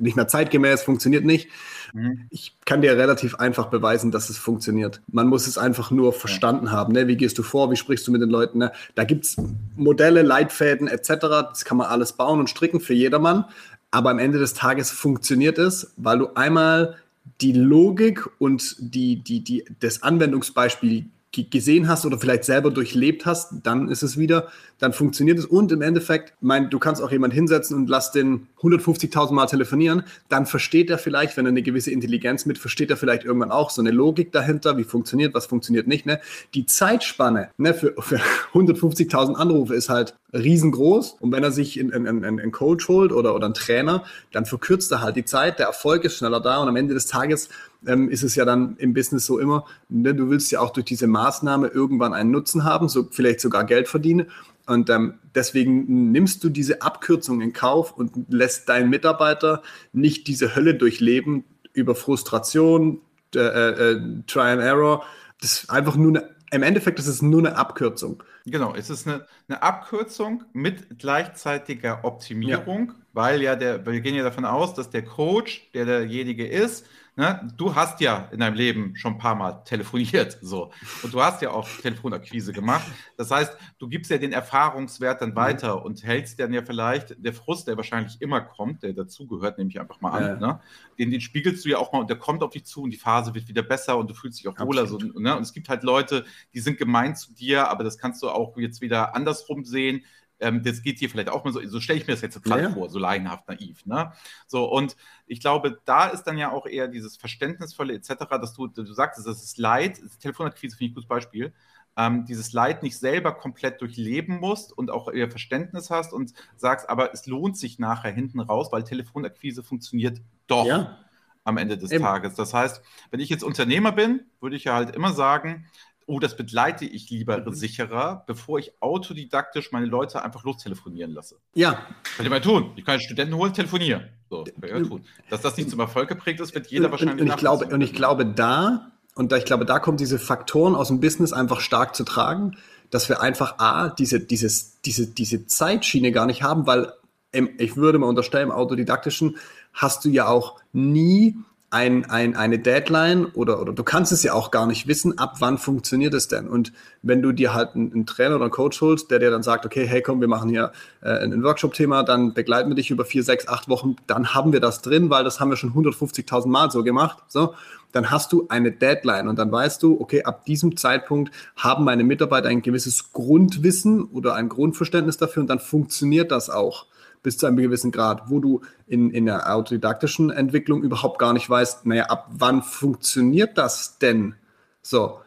nicht 0.00 0.16
mehr 0.16 0.28
zeitgemäß, 0.28 0.82
funktioniert 0.82 1.24
nicht. 1.24 1.48
Mhm. 1.92 2.26
Ich 2.30 2.54
kann 2.64 2.82
dir 2.82 2.96
relativ 2.96 3.36
einfach 3.36 3.66
beweisen, 3.66 4.10
dass 4.10 4.30
es 4.30 4.38
funktioniert. 4.38 5.00
Man 5.08 5.28
muss 5.28 5.46
es 5.46 5.58
einfach 5.58 5.90
nur 5.90 6.12
verstanden 6.12 6.66
ja. 6.66 6.72
haben. 6.72 6.92
Ne? 6.92 7.08
Wie 7.08 7.16
gehst 7.16 7.38
du 7.38 7.42
vor? 7.42 7.70
Wie 7.70 7.76
sprichst 7.76 8.06
du 8.06 8.12
mit 8.12 8.22
den 8.22 8.30
Leuten? 8.30 8.58
Ne? 8.58 8.72
Da 8.94 9.04
gibt 9.04 9.24
es 9.24 9.36
Modelle, 9.76 10.22
Leitfäden 10.22 10.88
etc. 10.88 11.08
Das 11.50 11.64
kann 11.64 11.76
man 11.76 11.88
alles 11.88 12.12
bauen 12.12 12.40
und 12.40 12.50
stricken 12.50 12.80
für 12.80 12.94
jedermann. 12.94 13.44
Aber 13.90 14.10
am 14.10 14.18
Ende 14.18 14.38
des 14.38 14.54
Tages 14.54 14.90
funktioniert 14.90 15.58
es, 15.58 15.92
weil 15.96 16.18
du 16.18 16.34
einmal 16.34 16.96
die 17.40 17.52
Logik 17.52 18.28
und 18.38 18.76
die, 18.78 19.16
die, 19.16 19.40
die, 19.40 19.64
das 19.80 20.02
Anwendungsbeispiel 20.02 21.06
gesehen 21.44 21.88
hast 21.88 22.06
oder 22.06 22.18
vielleicht 22.18 22.44
selber 22.44 22.70
durchlebt 22.70 23.26
hast, 23.26 23.52
dann 23.62 23.88
ist 23.88 24.02
es 24.02 24.18
wieder, 24.18 24.48
dann 24.78 24.92
funktioniert 24.92 25.38
es. 25.38 25.44
Und 25.44 25.72
im 25.72 25.82
Endeffekt, 25.82 26.34
mein, 26.40 26.70
du 26.70 26.78
kannst 26.78 27.02
auch 27.02 27.10
jemand 27.10 27.34
hinsetzen 27.34 27.76
und 27.76 27.88
lass 27.88 28.12
den 28.12 28.46
150.000 28.60 29.32
Mal 29.32 29.46
telefonieren, 29.46 30.04
dann 30.28 30.46
versteht 30.46 30.90
er 30.90 30.98
vielleicht, 30.98 31.36
wenn 31.36 31.46
er 31.46 31.50
eine 31.50 31.62
gewisse 31.62 31.90
Intelligenz 31.90 32.46
mit, 32.46 32.58
versteht 32.58 32.90
er 32.90 32.96
vielleicht 32.96 33.24
irgendwann 33.24 33.50
auch 33.50 33.70
so 33.70 33.82
eine 33.82 33.90
Logik 33.90 34.32
dahinter, 34.32 34.76
wie 34.78 34.84
funktioniert, 34.84 35.34
was 35.34 35.46
funktioniert 35.46 35.86
nicht. 35.86 36.06
Ne? 36.06 36.20
Die 36.54 36.66
Zeitspanne 36.66 37.50
ne, 37.56 37.74
für, 37.74 37.94
für 37.98 38.20
150.000 38.52 39.34
Anrufe 39.34 39.74
ist 39.74 39.88
halt 39.88 40.14
riesengroß. 40.32 41.16
Und 41.20 41.32
wenn 41.32 41.42
er 41.42 41.52
sich 41.52 41.78
einen 41.80 42.06
in, 42.06 42.22
in, 42.22 42.38
in 42.38 42.52
Coach 42.52 42.88
holt 42.88 43.12
oder, 43.12 43.34
oder 43.34 43.46
einen 43.46 43.54
Trainer, 43.54 44.04
dann 44.32 44.44
verkürzt 44.44 44.92
er 44.92 45.02
halt 45.02 45.16
die 45.16 45.24
Zeit, 45.24 45.58
der 45.58 45.66
Erfolg 45.66 46.04
ist 46.04 46.16
schneller 46.16 46.40
da 46.40 46.58
und 46.58 46.68
am 46.68 46.76
Ende 46.76 46.94
des 46.94 47.06
Tages 47.06 47.48
ähm, 47.86 48.08
ist 48.08 48.22
es 48.22 48.34
ja 48.34 48.44
dann 48.44 48.76
im 48.78 48.94
Business 48.94 49.26
so 49.26 49.38
immer, 49.38 49.64
ne, 49.88 50.14
du 50.14 50.30
willst 50.30 50.50
ja 50.50 50.60
auch 50.60 50.70
durch 50.70 50.86
diese 50.86 51.06
Maßnahme 51.06 51.68
irgendwann 51.68 52.14
einen 52.14 52.30
Nutzen 52.30 52.64
haben, 52.64 52.88
so 52.88 53.08
vielleicht 53.10 53.40
sogar 53.40 53.64
Geld 53.64 53.88
verdienen. 53.88 54.30
Und 54.66 54.90
ähm, 54.90 55.14
deswegen 55.34 56.12
nimmst 56.12 56.44
du 56.44 56.50
diese 56.50 56.82
Abkürzung 56.82 57.40
in 57.40 57.52
Kauf 57.52 57.92
und 57.92 58.12
lässt 58.28 58.68
deinen 58.68 58.90
Mitarbeiter 58.90 59.62
nicht 59.92 60.26
diese 60.26 60.54
Hölle 60.54 60.74
durchleben 60.74 61.44
über 61.72 61.94
Frustration, 61.94 63.00
äh, 63.34 63.38
äh, 63.38 64.00
Try 64.26 64.40
and 64.40 64.62
Error. 64.62 65.04
Das 65.40 65.52
ist 65.52 65.70
einfach 65.70 65.96
nur 65.96 66.10
eine, 66.10 66.30
im 66.50 66.62
Endeffekt 66.62 66.98
ist 66.98 67.06
es 67.06 67.22
nur 67.22 67.40
eine 67.40 67.56
Abkürzung. 67.56 68.22
Genau, 68.46 68.74
es 68.74 68.90
ist 68.90 69.06
eine, 69.06 69.26
eine 69.48 69.62
Abkürzung 69.62 70.44
mit 70.52 70.98
gleichzeitiger 70.98 72.04
Optimierung, 72.04 72.88
ja. 72.88 72.94
Weil 73.18 73.42
ja 73.42 73.56
der, 73.56 73.84
wir 73.84 74.00
gehen 74.00 74.14
ja 74.14 74.22
davon 74.22 74.44
aus, 74.44 74.74
dass 74.74 74.90
der 74.90 75.04
Coach, 75.04 75.72
der 75.74 75.84
derjenige 75.86 76.46
ist, 76.46 76.86
ne, 77.16 77.50
du 77.56 77.74
hast 77.74 78.00
ja 78.00 78.28
in 78.30 78.38
deinem 78.38 78.54
Leben 78.54 78.94
schon 78.94 79.14
ein 79.14 79.18
paar 79.18 79.34
Mal 79.34 79.54
telefoniert, 79.64 80.38
so. 80.40 80.70
Und 81.02 81.12
du 81.12 81.20
hast 81.20 81.42
ja 81.42 81.50
auch 81.50 81.68
Telefonakquise 81.82 82.52
gemacht. 82.52 82.86
Das 83.16 83.32
heißt, 83.32 83.56
du 83.80 83.88
gibst 83.88 84.12
ja 84.12 84.18
den 84.18 84.30
Erfahrungswert 84.30 85.20
dann 85.20 85.30
mhm. 85.30 85.34
weiter 85.34 85.78
mhm. 85.78 85.82
und 85.82 86.04
hältst 86.04 86.38
dann 86.38 86.52
ja 86.52 86.62
vielleicht 86.62 87.16
der 87.18 87.32
Frust, 87.32 87.66
der 87.66 87.76
wahrscheinlich 87.76 88.22
immer 88.22 88.40
kommt, 88.40 88.84
der 88.84 88.92
dazugehört, 88.92 89.58
nehme 89.58 89.68
ich 89.68 89.80
einfach 89.80 90.00
mal 90.00 90.12
an, 90.12 90.22
ja. 90.22 90.36
ne, 90.36 90.60
den, 90.96 91.10
den 91.10 91.20
spiegelst 91.20 91.64
du 91.64 91.70
ja 91.70 91.78
auch 91.78 91.92
mal 91.92 91.98
und 91.98 92.10
der 92.10 92.18
kommt 92.18 92.44
auf 92.44 92.50
dich 92.50 92.66
zu 92.66 92.82
und 92.82 92.90
die 92.90 92.98
Phase 92.98 93.34
wird 93.34 93.48
wieder 93.48 93.62
besser 93.62 93.98
und 93.98 94.08
du 94.08 94.14
fühlst 94.14 94.38
dich 94.38 94.46
auch 94.46 94.56
wohler. 94.60 94.86
So, 94.86 94.98
ne? 94.98 95.36
Und 95.36 95.42
es 95.42 95.52
gibt 95.52 95.68
halt 95.68 95.82
Leute, 95.82 96.24
die 96.54 96.60
sind 96.60 96.78
gemein 96.78 97.16
zu 97.16 97.34
dir, 97.34 97.68
aber 97.68 97.82
das 97.82 97.98
kannst 97.98 98.22
du 98.22 98.30
auch 98.30 98.56
jetzt 98.58 98.80
wieder 98.80 99.16
andersrum 99.16 99.64
sehen 99.64 100.04
ähm, 100.40 100.62
das 100.62 100.82
geht 100.82 100.98
hier 100.98 101.10
vielleicht 101.10 101.28
auch 101.28 101.44
mal 101.44 101.52
so, 101.52 101.66
so 101.66 101.80
stelle 101.80 101.98
ich 101.98 102.06
mir 102.06 102.14
das 102.14 102.22
jetzt 102.22 102.42
gerade 102.42 102.64
ja. 102.64 102.70
vor, 102.70 102.88
so 102.88 102.98
laienhaft 102.98 103.48
naiv. 103.48 103.84
Ne? 103.86 104.12
So, 104.46 104.64
und 104.70 104.96
ich 105.26 105.40
glaube, 105.40 105.80
da 105.84 106.06
ist 106.06 106.24
dann 106.24 106.38
ja 106.38 106.50
auch 106.50 106.66
eher 106.66 106.88
dieses 106.88 107.16
Verständnisvolle 107.16 107.94
etc., 107.94 108.14
dass 108.30 108.54
du, 108.54 108.66
du 108.66 108.92
sagst, 108.92 109.24
das 109.26 109.42
ist 109.42 109.58
Leid, 109.58 110.00
Telefonakquise 110.20 110.76
finde 110.76 110.86
ich 110.86 110.92
ein 110.92 110.94
gutes 110.94 111.08
Beispiel, 111.08 111.52
ähm, 111.96 112.24
dieses 112.26 112.52
Leid 112.52 112.82
nicht 112.82 112.96
selber 112.96 113.32
komplett 113.34 113.80
durchleben 113.80 114.38
musst 114.38 114.76
und 114.76 114.90
auch 114.90 115.10
eher 115.10 115.30
Verständnis 115.30 115.90
hast 115.90 116.12
und 116.12 116.32
sagst, 116.56 116.88
aber 116.88 117.12
es 117.12 117.26
lohnt 117.26 117.56
sich 117.56 117.80
nachher 117.80 118.12
hinten 118.12 118.38
raus, 118.40 118.68
weil 118.70 118.84
Telefonakquise 118.84 119.62
funktioniert 119.64 120.20
doch. 120.46 120.66
Ja. 120.66 120.98
Am 121.44 121.56
Ende 121.56 121.78
des 121.78 121.92
Eben. 121.92 122.04
Tages. 122.04 122.34
Das 122.34 122.52
heißt, 122.52 122.82
wenn 123.10 123.20
ich 123.20 123.30
jetzt 123.30 123.42
Unternehmer 123.42 123.90
bin, 123.90 124.26
würde 124.38 124.54
ich 124.54 124.64
ja 124.64 124.74
halt 124.74 124.94
immer 124.94 125.14
sagen, 125.14 125.64
oh, 126.08 126.18
das 126.18 126.36
begleite 126.36 126.86
ich 126.86 127.10
lieber 127.10 127.38
mhm. 127.38 127.52
sicherer, 127.52 128.24
bevor 128.26 128.58
ich 128.58 128.72
autodidaktisch 128.80 129.72
meine 129.72 129.86
Leute 129.86 130.24
einfach 130.24 130.42
lostelefonieren 130.42 131.12
lasse. 131.12 131.36
Ja. 131.54 131.74
Kann 132.16 132.24
ich 132.24 132.30
mal 132.30 132.40
tun. 132.40 132.72
Ich 132.76 132.84
kann 132.84 132.98
Studenten 132.98 133.34
holen, 133.34 133.52
telefonieren. 133.52 134.08
So, 134.30 134.44
tun. 134.44 135.04
Dass 135.30 135.42
das 135.42 135.56
nicht 135.56 135.70
zum 135.70 135.80
Erfolg 135.80 136.08
geprägt 136.08 136.40
ist, 136.40 136.54
wird 136.54 136.66
jeder 136.68 136.90
wahrscheinlich 136.90 137.20
und 137.20 137.28
ich 137.28 137.36
glaube 137.36 137.66
Und 137.66 137.80
ich 137.80 137.92
glaube 137.92 138.26
da, 138.26 138.90
und 139.14 139.32
da, 139.32 139.36
ich 139.36 139.44
glaube, 139.44 139.64
da 139.64 139.78
kommen 139.78 139.98
diese 139.98 140.18
Faktoren 140.18 140.74
aus 140.74 140.88
dem 140.88 141.00
Business 141.00 141.32
einfach 141.32 141.60
stark 141.60 141.94
zu 141.94 142.04
tragen, 142.04 142.56
dass 142.90 143.08
wir 143.08 143.20
einfach 143.20 143.58
A, 143.58 143.90
diese, 143.90 144.20
dieses, 144.20 144.80
diese, 144.80 145.08
diese 145.08 145.46
Zeitschiene 145.46 146.10
gar 146.10 146.26
nicht 146.26 146.42
haben, 146.42 146.66
weil 146.66 146.92
ich 147.32 147.76
würde 147.76 147.98
mal 147.98 148.06
unterstellen, 148.06 148.48
im 148.48 148.52
Autodidaktischen 148.54 149.36
hast 149.74 150.04
du 150.04 150.08
ja 150.08 150.26
auch 150.26 150.60
nie 150.72 151.36
ein, 151.70 152.08
ein, 152.08 152.34
eine 152.34 152.58
Deadline 152.58 153.26
oder, 153.26 153.60
oder 153.60 153.74
du 153.74 153.82
kannst 153.82 154.10
es 154.10 154.22
ja 154.22 154.32
auch 154.32 154.50
gar 154.50 154.66
nicht 154.66 154.86
wissen, 154.86 155.18
ab 155.18 155.36
wann 155.40 155.58
funktioniert 155.58 156.14
es 156.14 156.26
denn. 156.26 156.48
Und 156.48 156.72
wenn 157.02 157.20
du 157.20 157.32
dir 157.32 157.52
halt 157.52 157.74
einen, 157.74 157.92
einen 157.92 158.06
Trainer 158.06 158.36
oder 158.36 158.44
einen 158.44 158.52
Coach 158.52 158.80
holst, 158.80 159.10
der 159.10 159.18
dir 159.18 159.30
dann 159.30 159.42
sagt, 159.42 159.66
okay, 159.66 159.86
hey 159.86 160.00
komm, 160.00 160.22
wir 160.22 160.28
machen 160.28 160.48
hier 160.48 160.72
äh, 161.02 161.10
ein 161.10 161.42
Workshop-Thema, 161.42 162.04
dann 162.04 162.32
begleiten 162.32 162.70
wir 162.70 162.74
dich 162.74 162.90
über 162.90 163.04
vier, 163.04 163.22
sechs, 163.22 163.48
acht 163.48 163.68
Wochen, 163.68 163.96
dann 164.06 164.34
haben 164.34 164.54
wir 164.54 164.60
das 164.60 164.80
drin, 164.80 165.10
weil 165.10 165.24
das 165.24 165.40
haben 165.40 165.50
wir 165.50 165.56
schon 165.56 165.74
150.000 165.74 166.48
Mal 166.48 166.70
so 166.70 166.82
gemacht. 166.82 167.18
So, 167.28 167.54
dann 167.92 168.10
hast 168.10 168.32
du 168.32 168.46
eine 168.48 168.72
Deadline 168.72 169.28
und 169.28 169.38
dann 169.38 169.52
weißt 169.52 169.82
du, 169.82 170.00
okay, 170.00 170.24
ab 170.24 170.46
diesem 170.46 170.76
Zeitpunkt 170.76 171.34
haben 171.56 171.84
meine 171.84 172.04
Mitarbeiter 172.04 172.48
ein 172.48 172.62
gewisses 172.62 173.12
Grundwissen 173.12 174.04
oder 174.04 174.34
ein 174.34 174.48
Grundverständnis 174.48 175.18
dafür 175.18 175.42
und 175.42 175.48
dann 175.48 175.58
funktioniert 175.58 176.30
das 176.30 176.48
auch 176.48 176.86
bis 177.28 177.36
zu 177.36 177.44
einem 177.44 177.58
gewissen 177.58 177.92
Grad, 177.92 178.30
wo 178.30 178.40
du 178.40 178.62
in, 178.86 179.10
in 179.10 179.26
der 179.26 179.54
autodidaktischen 179.54 180.30
Entwicklung 180.30 180.82
überhaupt 180.82 181.18
gar 181.18 181.34
nicht 181.34 181.50
weißt, 181.50 181.84
naja, 181.84 182.04
ab 182.04 182.30
wann 182.30 182.62
funktioniert 182.62 183.58
das 183.58 183.98
denn? 183.98 184.34
So, 184.80 185.18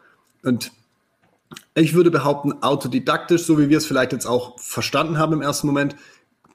und 0.41 0.71
ich 1.75 1.93
würde 1.93 2.09
behaupten, 2.09 2.63
autodidaktisch, 2.63 3.45
so 3.45 3.59
wie 3.59 3.69
wir 3.69 3.77
es 3.77 3.85
vielleicht 3.85 4.13
jetzt 4.13 4.25
auch 4.25 4.59
verstanden 4.59 5.19
haben 5.19 5.33
im 5.33 5.43
ersten 5.43 5.67
Moment, 5.67 5.95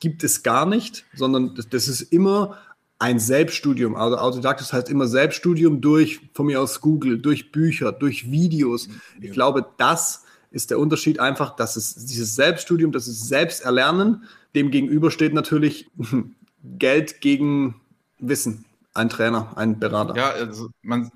gibt 0.01 0.25
es 0.25 0.43
gar 0.43 0.67
nicht, 0.67 1.05
sondern 1.15 1.55
das, 1.55 1.69
das 1.69 1.87
ist 1.87 2.01
immer 2.01 2.59
ein 2.99 3.21
Selbststudium, 3.21 3.95
also 3.95 4.19
Autodidaktisch 4.19 4.73
heißt 4.73 4.91
immer 4.91 5.07
Selbststudium 5.07 5.81
durch, 5.81 6.19
von 6.35 6.47
mir 6.47 6.61
aus 6.61 6.81
Google, 6.81 7.21
durch 7.21 7.53
Bücher, 7.53 7.93
durch 7.93 8.33
Videos. 8.33 8.89
Ich 9.21 9.31
glaube, 9.31 9.65
das 9.79 10.25
ist 10.51 10.71
der 10.71 10.79
Unterschied 10.79 11.21
einfach, 11.21 11.57
dass 11.57 11.77
es 11.77 11.95
dieses 12.07 12.35
Selbststudium, 12.35 12.93
das 12.93 13.09
ist 13.09 13.29
Selbsterlernen, 13.29 14.25
dem 14.55 14.71
gegenüber 14.71 15.11
steht 15.11 15.35
natürlich 15.35 15.91
Geld 16.79 17.21
gegen 17.21 17.81
Wissen. 18.19 18.65
Ein 18.95 19.09
Trainer, 19.11 19.53
ein 19.57 19.79
Berater. 19.79 20.17
Ja, 20.17 20.31
also 20.31 20.71
man, 20.83 21.11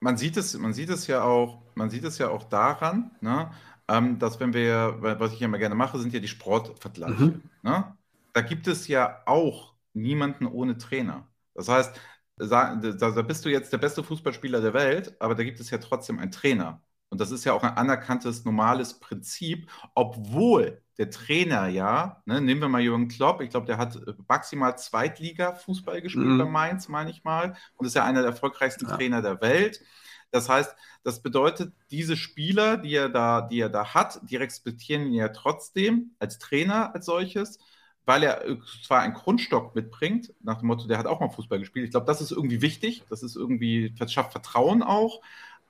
man, 0.00 0.16
sieht 0.16 0.36
es, 0.36 0.56
man 0.58 0.74
sieht 0.74 0.90
es 0.90 1.06
ja 1.06 1.22
auch, 1.22 1.62
man 1.74 1.88
sieht 1.88 2.04
es 2.04 2.18
ja 2.18 2.28
auch 2.28 2.44
daran, 2.44 3.10
ne, 3.22 3.50
ähm, 3.88 4.18
dass 4.18 4.38
wenn 4.38 4.52
wir, 4.52 4.96
was 5.00 5.32
ich 5.32 5.40
immer 5.40 5.58
gerne 5.58 5.74
mache, 5.74 5.98
sind 5.98 6.12
ja 6.12 6.20
die 6.20 6.28
Sportvergleiche. 6.28 7.22
Mhm. 7.22 7.42
Ne? 7.62 7.96
Da 8.32 8.40
gibt 8.42 8.68
es 8.68 8.86
ja 8.88 9.22
auch 9.26 9.72
niemanden 9.94 10.46
ohne 10.46 10.76
Trainer. 10.78 11.26
Das 11.54 11.68
heißt, 11.68 11.98
da, 12.36 12.74
da 12.76 13.22
bist 13.22 13.44
du 13.44 13.50
jetzt 13.50 13.72
der 13.72 13.78
beste 13.78 14.02
Fußballspieler 14.02 14.60
der 14.60 14.74
Welt, 14.74 15.14
aber 15.20 15.34
da 15.34 15.44
gibt 15.44 15.60
es 15.60 15.70
ja 15.70 15.78
trotzdem 15.78 16.18
einen 16.18 16.32
Trainer. 16.32 16.80
Und 17.12 17.20
das 17.20 17.30
ist 17.30 17.44
ja 17.44 17.52
auch 17.52 17.62
ein 17.62 17.76
anerkanntes, 17.76 18.46
normales 18.46 18.98
Prinzip, 18.98 19.70
obwohl 19.94 20.80
der 20.96 21.10
Trainer 21.10 21.68
ja, 21.68 22.22
ne, 22.24 22.40
nehmen 22.40 22.62
wir 22.62 22.70
mal 22.70 22.80
Jürgen 22.80 23.08
Klopp, 23.08 23.42
ich 23.42 23.50
glaube, 23.50 23.66
der 23.66 23.76
hat 23.76 24.00
maximal 24.26 24.78
Zweitliga-Fußball 24.78 26.00
gespielt 26.00 26.24
mhm. 26.24 26.38
bei 26.38 26.44
Mainz, 26.46 26.88
meine 26.88 27.10
ich 27.10 27.22
mal, 27.22 27.54
und 27.76 27.84
ist 27.84 27.96
ja 27.96 28.04
einer 28.06 28.22
der 28.22 28.30
erfolgreichsten 28.30 28.86
ja. 28.86 28.96
Trainer 28.96 29.20
der 29.20 29.42
Welt. 29.42 29.82
Das 30.30 30.48
heißt, 30.48 30.74
das 31.04 31.20
bedeutet, 31.20 31.74
diese 31.90 32.16
Spieler, 32.16 32.78
die 32.78 32.94
er 32.94 33.10
da, 33.10 33.42
die 33.42 33.60
er 33.60 33.68
da 33.68 33.92
hat, 33.92 34.18
die 34.22 34.36
respektieren 34.36 35.06
ihn 35.06 35.12
ja 35.12 35.28
trotzdem 35.28 36.12
als 36.18 36.38
Trainer 36.38 36.94
als 36.94 37.04
solches, 37.04 37.58
weil 38.06 38.22
er 38.22 38.42
zwar 38.86 39.02
einen 39.02 39.12
Grundstock 39.12 39.74
mitbringt, 39.74 40.32
nach 40.40 40.60
dem 40.60 40.68
Motto, 40.68 40.88
der 40.88 40.96
hat 40.96 41.04
auch 41.04 41.20
mal 41.20 41.28
Fußball 41.28 41.58
gespielt. 41.58 41.84
Ich 41.84 41.90
glaube, 41.90 42.06
das 42.06 42.22
ist 42.22 42.30
irgendwie 42.30 42.62
wichtig, 42.62 43.04
das 43.10 43.22
ist 43.22 43.36
irgendwie, 43.36 43.94
das 43.98 44.14
schafft 44.14 44.32
Vertrauen 44.32 44.82
auch. 44.82 45.20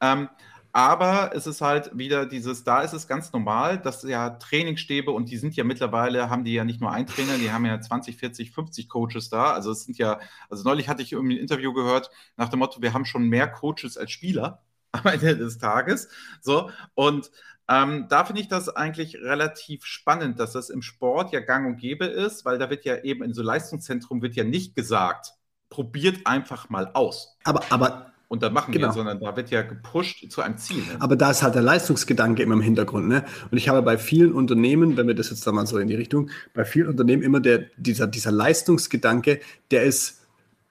Ähm, 0.01 0.29
aber 0.73 1.33
es 1.35 1.47
ist 1.47 1.61
halt 1.61 1.97
wieder 1.97 2.25
dieses, 2.25 2.65
da 2.65 2.81
ist 2.81 2.95
es 2.95 3.07
ganz 3.07 3.33
normal, 3.33 3.79
dass 3.79 4.03
ja 4.03 4.31
Trainingsstäbe 4.31 5.11
und 5.11 5.29
die 5.31 5.37
sind 5.37 5.55
ja 5.55 5.65
mittlerweile, 5.65 6.31
haben 6.31 6.45
die 6.45 6.55
ja 6.55 6.65
nicht 6.65 6.81
nur 6.81 6.91
einen 6.91 7.07
Trainer, 7.07 7.37
die 7.37 7.53
haben 7.53 7.67
ja 7.67 7.79
20, 7.79 8.17
40, 8.17 8.53
50 8.53 8.89
Coaches 8.89 9.29
da. 9.29 9.53
Also 9.53 9.71
es 9.73 9.85
sind 9.85 9.99
ja, 9.99 10.19
also 10.49 10.65
neulich 10.65 10.89
hatte 10.89 11.03
ich 11.03 11.13
irgendwie 11.13 11.37
ein 11.37 11.43
Interview 11.43 11.75
gehört 11.75 12.11
nach 12.37 12.49
dem 12.49 12.61
Motto, 12.61 12.81
wir 12.81 12.95
haben 12.95 13.05
schon 13.05 13.29
mehr 13.29 13.49
Coaches 13.49 13.99
als 13.99 14.13
Spieler 14.13 14.63
am 14.93 15.07
Ende 15.07 15.37
des 15.37 15.59
Tages. 15.59 16.09
So, 16.41 16.71
und 16.95 17.31
ähm, 17.69 18.07
da 18.09 18.25
finde 18.25 18.41
ich 18.41 18.49
das 18.49 18.69
eigentlich 18.69 19.17
relativ 19.17 19.85
spannend, 19.85 20.41
dass 20.41 20.53
das 20.53 20.71
im 20.71 20.83
Sport 20.83 21.33
ja 21.33 21.41
gang 21.41 21.67
und 21.67 21.77
gäbe 21.77 22.07
ist, 22.07 22.45
weil 22.45 22.59
da 22.59 22.71
wird 22.71 22.85
ja 22.85 23.03
eben 23.03 23.23
in 23.23 23.35
so 23.35 23.43
Leistungszentrum 23.43 24.23
wird 24.23 24.35
ja 24.37 24.45
nicht 24.45 24.75
gesagt, 24.75 25.35
probiert 25.69 26.27
einfach 26.27 26.71
mal 26.71 26.91
aus. 26.95 27.37
Aber, 27.45 27.63
aber 27.71 28.12
und 28.33 28.43
dann 28.43 28.55
machen 28.55 28.73
genau. 28.73 28.89
wir, 28.89 28.93
sondern 28.95 29.21
da 29.21 29.37
wird 29.37 29.51
ja 29.51 29.61
gepusht 29.61 30.25
zu 30.31 30.41
einem 30.41 30.57
Ziel. 30.57 30.79
Ne? 30.79 30.97
Aber 31.01 31.17
da 31.17 31.31
ist 31.31 31.43
halt 31.43 31.55
der 31.55 31.61
Leistungsgedanke 31.61 32.43
immer 32.43 32.55
im 32.55 32.63
Hintergrund. 32.63 33.07
Ne? 33.07 33.27
Und 33.51 33.59
ich 33.59 33.69
habe 33.69 33.83
bei 33.83 33.99
vielen 33.99 34.33
Unternehmen, 34.33 34.97
wenn 34.97 35.07
wir 35.07 35.15
das 35.15 35.29
jetzt 35.29 35.47
da 35.47 35.53
mal 35.53 35.67
so 35.67 35.77
in 35.77 35.87
die 35.87 35.97
Richtung, 35.97 36.31
bei 36.55 36.65
vielen 36.65 36.89
Unternehmen 36.89 37.23
immer 37.23 37.41
der, 37.41 37.67
dieser, 37.77 38.07
dieser 38.07 38.33
Leistungsgedanke, 38.33 39.41
der 39.71 39.83
ist, 39.83 40.23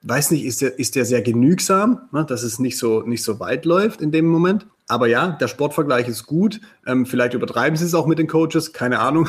weiß 0.02 0.32
nicht, 0.32 0.44
ist 0.44 0.60
der, 0.60 0.76
ist 0.76 0.96
der 0.96 1.04
sehr 1.04 1.22
genügsam, 1.22 2.00
ne? 2.10 2.24
dass 2.24 2.42
es 2.42 2.58
nicht 2.58 2.76
so, 2.78 3.02
nicht 3.02 3.22
so 3.22 3.38
weit 3.38 3.64
läuft 3.64 4.00
in 4.00 4.10
dem 4.10 4.26
Moment. 4.26 4.66
Aber 4.88 5.06
ja, 5.06 5.28
der 5.28 5.48
Sportvergleich 5.48 6.08
ist 6.08 6.26
gut. 6.26 6.60
Ähm, 6.86 7.06
vielleicht 7.06 7.34
übertreiben 7.34 7.76
sie 7.76 7.84
es 7.84 7.94
auch 7.94 8.06
mit 8.06 8.18
den 8.18 8.26
Coaches, 8.26 8.72
keine 8.72 8.98
Ahnung. 8.98 9.28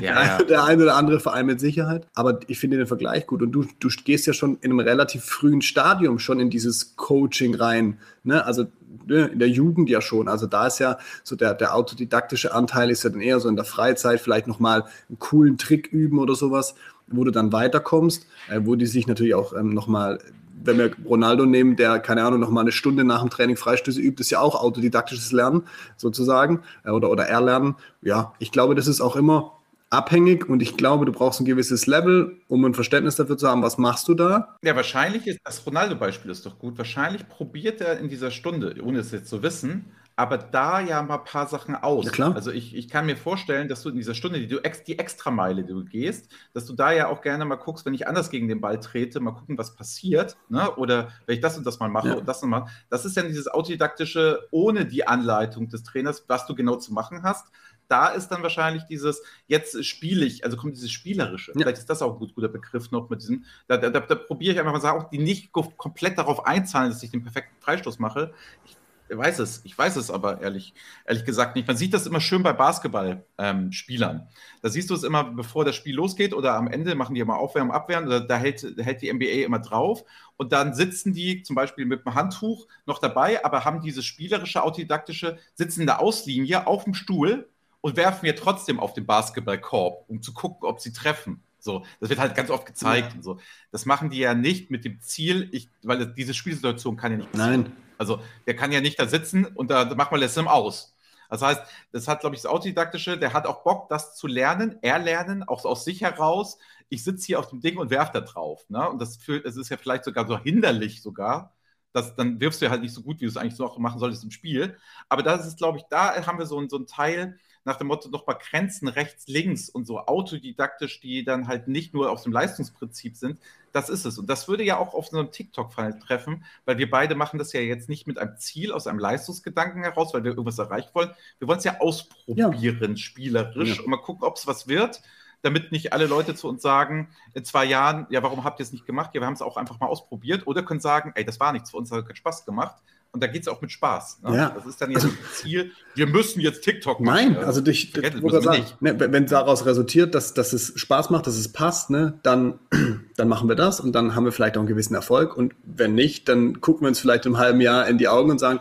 Ja, 0.00 0.24
ja. 0.24 0.38
Der 0.42 0.64
eine 0.64 0.82
oder 0.82 0.96
andere 0.96 1.20
Verein 1.20 1.46
mit 1.46 1.60
Sicherheit. 1.60 2.06
Aber 2.14 2.40
ich 2.48 2.58
finde 2.58 2.78
den 2.78 2.86
Vergleich 2.86 3.26
gut. 3.26 3.42
Und 3.42 3.52
du, 3.52 3.64
du 3.78 3.88
gehst 4.04 4.26
ja 4.26 4.32
schon 4.32 4.58
in 4.60 4.70
einem 4.70 4.80
relativ 4.80 5.24
frühen 5.24 5.62
Stadium 5.62 6.18
schon 6.18 6.40
in 6.40 6.50
dieses 6.50 6.96
Coaching 6.96 7.54
rein. 7.54 7.98
Ne? 8.24 8.44
Also 8.44 8.66
ne, 9.06 9.26
in 9.26 9.38
der 9.38 9.48
Jugend 9.48 9.90
ja 9.90 10.00
schon. 10.00 10.28
Also 10.28 10.46
da 10.46 10.66
ist 10.66 10.78
ja 10.78 10.98
so 11.22 11.36
der, 11.36 11.54
der 11.54 11.74
autodidaktische 11.74 12.54
Anteil 12.54 12.90
ist 12.90 13.04
ja 13.04 13.10
dann 13.10 13.20
eher 13.20 13.40
so 13.40 13.48
in 13.48 13.56
der 13.56 13.64
Freizeit 13.64 14.20
vielleicht 14.20 14.46
nochmal 14.46 14.84
einen 15.08 15.18
coolen 15.18 15.58
Trick 15.58 15.88
üben 15.88 16.18
oder 16.18 16.34
sowas, 16.34 16.74
wo 17.06 17.24
du 17.24 17.30
dann 17.30 17.52
weiterkommst, 17.52 18.26
äh, 18.48 18.60
wo 18.64 18.74
die 18.74 18.86
sich 18.86 19.06
natürlich 19.06 19.34
auch 19.34 19.52
ähm, 19.54 19.70
nochmal 19.70 20.18
wenn 20.64 20.78
wir 20.78 20.90
Ronaldo 21.04 21.46
nehmen, 21.46 21.76
der, 21.76 21.98
keine 22.00 22.24
Ahnung, 22.24 22.40
noch 22.40 22.50
mal 22.50 22.62
eine 22.62 22.72
Stunde 22.72 23.04
nach 23.04 23.20
dem 23.20 23.30
Training 23.30 23.56
Freistöße 23.56 24.00
übt, 24.00 24.20
ist 24.20 24.30
ja 24.30 24.40
auch 24.40 24.54
autodidaktisches 24.54 25.32
Lernen 25.32 25.62
sozusagen 25.96 26.62
äh, 26.84 26.90
oder, 26.90 27.10
oder 27.10 27.24
Erlernen. 27.26 27.76
Ja, 28.02 28.32
ich 28.38 28.52
glaube, 28.52 28.74
das 28.74 28.86
ist 28.86 29.00
auch 29.00 29.16
immer 29.16 29.58
abhängig 29.90 30.48
und 30.48 30.62
ich 30.62 30.76
glaube, 30.76 31.04
du 31.04 31.12
brauchst 31.12 31.40
ein 31.40 31.44
gewisses 31.44 31.86
Level, 31.86 32.38
um 32.48 32.64
ein 32.64 32.74
Verständnis 32.74 33.16
dafür 33.16 33.36
zu 33.36 33.48
haben, 33.48 33.62
was 33.62 33.76
machst 33.76 34.08
du 34.08 34.14
da? 34.14 34.56
Ja, 34.62 34.74
wahrscheinlich 34.74 35.26
ist 35.26 35.40
das 35.44 35.64
Ronaldo-Beispiel 35.66 36.30
ist 36.30 36.46
doch 36.46 36.58
gut. 36.58 36.78
Wahrscheinlich 36.78 37.28
probiert 37.28 37.80
er 37.80 37.98
in 37.98 38.08
dieser 38.08 38.30
Stunde, 38.30 38.74
ohne 38.82 39.00
es 39.00 39.12
jetzt 39.12 39.28
zu 39.28 39.42
wissen, 39.42 39.84
aber 40.22 40.38
da 40.38 40.78
ja 40.78 41.02
mal 41.02 41.18
ein 41.18 41.24
paar 41.24 41.48
Sachen 41.48 41.74
aus. 41.74 42.04
Ja, 42.04 42.10
klar. 42.12 42.34
Also 42.36 42.52
ich, 42.52 42.76
ich 42.76 42.88
kann 42.88 43.06
mir 43.06 43.16
vorstellen, 43.16 43.66
dass 43.66 43.82
du 43.82 43.88
in 43.88 43.96
dieser 43.96 44.14
Stunde, 44.14 44.38
die 44.38 44.46
du 44.46 44.58
ex, 44.58 44.84
die 44.84 44.96
Extrameile, 44.96 45.64
die 45.64 45.72
du 45.72 45.84
gehst, 45.84 46.30
dass 46.54 46.64
du 46.64 46.74
da 46.74 46.92
ja 46.92 47.08
auch 47.08 47.22
gerne 47.22 47.44
mal 47.44 47.56
guckst, 47.56 47.84
wenn 47.86 47.92
ich 47.92 48.06
anders 48.06 48.30
gegen 48.30 48.46
den 48.46 48.60
Ball 48.60 48.78
trete, 48.78 49.18
mal 49.18 49.32
gucken, 49.32 49.58
was 49.58 49.74
passiert. 49.74 50.36
Ne? 50.48 50.70
Oder 50.76 51.08
wenn 51.26 51.34
ich 51.34 51.40
das 51.40 51.58
und 51.58 51.66
das 51.66 51.80
mal 51.80 51.88
mache 51.88 52.10
ja. 52.10 52.14
und 52.14 52.28
das 52.28 52.40
und 52.40 52.50
mal. 52.50 52.66
Das 52.88 53.04
ist 53.04 53.16
ja 53.16 53.24
dieses 53.24 53.48
autodidaktische, 53.48 54.46
ohne 54.52 54.86
die 54.86 55.08
Anleitung 55.08 55.68
des 55.68 55.82
Trainers, 55.82 56.24
was 56.28 56.46
du 56.46 56.54
genau 56.54 56.76
zu 56.76 56.92
machen 56.92 57.24
hast. 57.24 57.48
Da 57.88 58.06
ist 58.06 58.28
dann 58.28 58.44
wahrscheinlich 58.44 58.84
dieses, 58.84 59.24
jetzt 59.48 59.84
spiele 59.84 60.24
ich, 60.24 60.44
also 60.44 60.56
kommt 60.56 60.76
dieses 60.76 60.92
Spielerische. 60.92 61.50
Ja. 61.50 61.62
Vielleicht 61.62 61.78
ist 61.78 61.90
das 61.90 62.00
auch 62.00 62.12
ein 62.12 62.18
gut, 62.20 62.34
guter 62.36 62.48
Begriff 62.48 62.92
noch 62.92 63.10
mit 63.10 63.22
diesem, 63.22 63.44
da, 63.66 63.76
da, 63.76 63.90
da, 63.90 63.98
da 63.98 64.14
probiere 64.14 64.52
ich 64.52 64.60
einfach 64.60 64.80
mal 64.80 64.90
auch 64.92 65.10
die 65.10 65.18
nicht 65.18 65.50
komplett 65.52 66.16
darauf 66.16 66.46
einzahlen, 66.46 66.92
dass 66.92 67.02
ich 67.02 67.10
den 67.10 67.24
perfekten 67.24 67.60
Freistoß 67.60 67.98
mache. 67.98 68.32
Ich 68.64 68.76
weiß 69.18 69.38
es, 69.40 69.60
ich 69.64 69.76
weiß 69.76 69.96
es 69.96 70.10
aber 70.10 70.40
ehrlich, 70.40 70.74
ehrlich 71.06 71.24
gesagt 71.24 71.56
nicht. 71.56 71.66
Man 71.66 71.76
sieht 71.76 71.92
das 71.94 72.06
immer 72.06 72.20
schön 72.20 72.42
bei 72.42 72.52
Basketballspielern. 72.52 74.16
Ähm, 74.16 74.26
da 74.62 74.68
siehst 74.68 74.90
du 74.90 74.94
es 74.94 75.02
immer, 75.02 75.24
bevor 75.24 75.64
das 75.64 75.76
Spiel 75.76 75.94
losgeht 75.94 76.34
oder 76.34 76.54
am 76.54 76.68
Ende 76.68 76.94
machen 76.94 77.14
die 77.14 77.20
immer 77.20 77.36
Aufwärmen, 77.36 77.72
Abwehren, 77.72 78.06
oder 78.06 78.20
da 78.20 78.36
hält, 78.36 78.64
hält 78.78 79.02
die 79.02 79.12
NBA 79.12 79.44
immer 79.44 79.58
drauf 79.58 80.04
und 80.36 80.52
dann 80.52 80.74
sitzen 80.74 81.12
die 81.12 81.42
zum 81.42 81.56
Beispiel 81.56 81.84
mit 81.84 82.04
dem 82.04 82.14
Handtuch 82.14 82.66
noch 82.86 82.98
dabei, 82.98 83.44
aber 83.44 83.64
haben 83.64 83.80
diese 83.80 84.02
spielerische, 84.02 84.62
autodidaktische, 84.62 85.38
sitzen 85.54 85.82
in 85.82 85.86
der 85.86 86.00
Auslinie 86.00 86.66
auf 86.66 86.84
dem 86.84 86.94
Stuhl 86.94 87.48
und 87.80 87.96
werfen 87.96 88.26
ja 88.26 88.32
trotzdem 88.32 88.80
auf 88.80 88.94
den 88.94 89.06
Basketballkorb, 89.06 90.04
um 90.08 90.22
zu 90.22 90.32
gucken, 90.32 90.66
ob 90.66 90.80
sie 90.80 90.92
treffen. 90.92 91.42
So, 91.62 91.84
das 92.00 92.10
wird 92.10 92.18
halt 92.18 92.34
ganz 92.34 92.50
oft 92.50 92.66
gezeigt 92.66 93.10
ja. 93.10 93.16
und 93.16 93.22
so. 93.22 93.38
Das 93.70 93.86
machen 93.86 94.10
die 94.10 94.18
ja 94.18 94.34
nicht 94.34 94.70
mit 94.70 94.84
dem 94.84 95.00
Ziel, 95.00 95.48
ich, 95.52 95.70
weil 95.82 96.12
diese 96.12 96.34
Spielsituation 96.34 96.96
kann 96.96 97.12
ja 97.12 97.18
nicht 97.18 97.30
passieren. 97.30 97.62
Nein. 97.62 97.76
Also 97.98 98.20
der 98.46 98.56
kann 98.56 98.72
ja 98.72 98.80
nicht 98.80 98.98
da 98.98 99.06
sitzen 99.06 99.46
und 99.46 99.70
da 99.70 99.94
macht 99.94 100.10
man 100.10 100.20
ihm 100.20 100.48
aus. 100.48 100.96
Das 101.30 101.40
heißt, 101.40 101.62
das 101.92 102.08
hat, 102.08 102.20
glaube 102.20 102.34
ich, 102.34 102.42
das 102.42 102.50
Autodidaktische, 102.50 103.16
der 103.16 103.32
hat 103.32 103.46
auch 103.46 103.62
Bock, 103.62 103.88
das 103.88 104.16
zu 104.16 104.26
lernen, 104.26 104.82
erlernen, 104.82 105.44
auch 105.44 105.64
aus 105.64 105.84
sich 105.84 106.02
heraus. 106.02 106.58
Ich 106.88 107.04
sitze 107.04 107.26
hier 107.26 107.38
auf 107.38 107.48
dem 107.48 107.60
Ding 107.60 107.78
und 107.78 107.90
werfe 107.90 108.12
da 108.12 108.20
drauf. 108.20 108.68
Ne? 108.68 108.86
Und 108.90 109.00
das, 109.00 109.16
fühlt, 109.16 109.46
das 109.46 109.56
ist 109.56 109.68
ja 109.70 109.76
vielleicht 109.76 110.04
sogar 110.04 110.26
so 110.26 110.36
hinderlich 110.38 111.00
sogar. 111.00 111.54
dass 111.92 112.16
dann 112.16 112.40
wirfst 112.40 112.60
du 112.60 112.66
ja 112.66 112.70
halt 112.70 112.82
nicht 112.82 112.94
so 112.94 113.02
gut, 113.02 113.20
wie 113.20 113.24
du 113.24 113.30
es 113.30 113.36
eigentlich 113.36 113.56
so 113.56 113.66
auch 113.66 113.78
machen 113.78 113.98
solltest 113.98 114.24
im 114.24 114.30
Spiel. 114.30 114.76
Aber 115.08 115.22
das 115.22 115.46
ist, 115.46 115.58
glaube 115.58 115.78
ich, 115.78 115.84
da 115.90 116.26
haben 116.26 116.38
wir 116.38 116.46
so, 116.46 116.66
so 116.68 116.76
einen 116.76 116.86
Teil, 116.86 117.38
nach 117.64 117.76
dem 117.76 117.86
Motto 117.86 118.08
noch 118.08 118.26
mal 118.26 118.34
Grenzen 118.34 118.88
rechts, 118.88 119.28
links 119.28 119.68
und 119.68 119.86
so 119.86 120.00
autodidaktisch, 120.00 121.00
die 121.00 121.24
dann 121.24 121.48
halt 121.48 121.68
nicht 121.68 121.94
nur 121.94 122.10
auf 122.10 122.22
dem 122.22 122.32
Leistungsprinzip 122.32 123.16
sind. 123.16 123.38
Das 123.72 123.88
ist 123.88 124.04
es. 124.04 124.18
Und 124.18 124.28
das 124.28 124.48
würde 124.48 124.64
ja 124.64 124.78
auch 124.78 124.94
auf 124.94 125.08
so 125.08 125.18
einem 125.18 125.30
TikTok-Fall 125.30 125.98
treffen, 125.98 126.44
weil 126.64 126.78
wir 126.78 126.90
beide 126.90 127.14
machen 127.14 127.38
das 127.38 127.52
ja 127.52 127.60
jetzt 127.60 127.88
nicht 127.88 128.06
mit 128.06 128.18
einem 128.18 128.36
Ziel 128.36 128.72
aus 128.72 128.86
einem 128.86 128.98
Leistungsgedanken 128.98 129.82
heraus, 129.82 130.12
weil 130.12 130.24
wir 130.24 130.32
irgendwas 130.32 130.58
erreichen 130.58 130.90
wollen. 130.92 131.10
Wir 131.38 131.48
wollen 131.48 131.58
es 131.58 131.64
ja 131.64 131.80
ausprobieren, 131.80 132.90
ja. 132.90 132.96
spielerisch, 132.96 133.76
ja. 133.76 133.82
und 133.82 133.88
mal 133.88 133.96
gucken, 133.96 134.24
ob 134.24 134.36
es 134.36 134.46
was 134.46 134.68
wird 134.68 135.02
damit 135.42 135.72
nicht 135.72 135.92
alle 135.92 136.06
Leute 136.06 136.34
zu 136.34 136.48
uns 136.48 136.62
sagen, 136.62 137.08
in 137.34 137.44
zwei 137.44 137.64
Jahren, 137.64 138.06
ja, 138.10 138.22
warum 138.22 138.44
habt 138.44 138.60
ihr 138.60 138.62
es 138.62 138.72
nicht 138.72 138.86
gemacht? 138.86 139.10
Ja, 139.12 139.20
wir 139.20 139.26
haben 139.26 139.34
es 139.34 139.42
auch 139.42 139.56
einfach 139.56 139.80
mal 139.80 139.86
ausprobiert. 139.86 140.46
Oder 140.46 140.62
können 140.62 140.80
sagen, 140.80 141.12
ey, 141.14 141.24
das 141.24 141.40
war 141.40 141.52
nichts 141.52 141.72
für 141.72 141.76
uns, 141.76 141.90
hat 141.90 142.06
keinen 142.06 142.16
Spaß 142.16 142.46
gemacht. 142.46 142.76
Und 143.12 143.22
da 143.22 143.26
geht 143.26 143.42
es 143.42 143.48
auch 143.48 143.60
mit 143.60 143.70
Spaß. 143.70 144.20
Ne? 144.22 144.36
Ja. 144.36 144.50
Das 144.50 144.64
ist 144.64 144.80
dann 144.80 144.90
ja 144.90 144.96
also, 144.96 145.08
das 145.08 145.40
Ziel, 145.40 145.72
wir 145.94 146.06
müssen 146.06 146.40
jetzt 146.40 146.62
TikTok 146.62 146.98
machen. 147.00 147.34
Nein, 147.34 147.44
also 147.44 147.60
dich, 147.60 147.92
sagen, 147.92 148.64
ne, 148.80 148.98
wenn 148.98 149.26
daraus 149.26 149.66
resultiert, 149.66 150.14
dass, 150.14 150.32
dass 150.32 150.54
es 150.54 150.72
Spaß 150.76 151.10
macht, 151.10 151.26
dass 151.26 151.36
es 151.36 151.52
passt, 151.52 151.90
ne, 151.90 152.18
dann, 152.22 152.58
dann 153.16 153.28
machen 153.28 153.50
wir 153.50 153.54
das 153.54 153.80
und 153.80 153.92
dann 153.92 154.14
haben 154.14 154.24
wir 154.24 154.32
vielleicht 154.32 154.56
auch 154.56 154.60
einen 154.60 154.68
gewissen 154.68 154.94
Erfolg. 154.94 155.36
Und 155.36 155.54
wenn 155.62 155.94
nicht, 155.94 156.26
dann 156.30 156.62
gucken 156.62 156.82
wir 156.82 156.88
uns 156.88 157.00
vielleicht 157.00 157.26
im 157.26 157.36
halben 157.36 157.60
Jahr 157.60 157.86
in 157.86 157.98
die 157.98 158.08
Augen 158.08 158.30
und 158.30 158.38
sagen, 158.38 158.60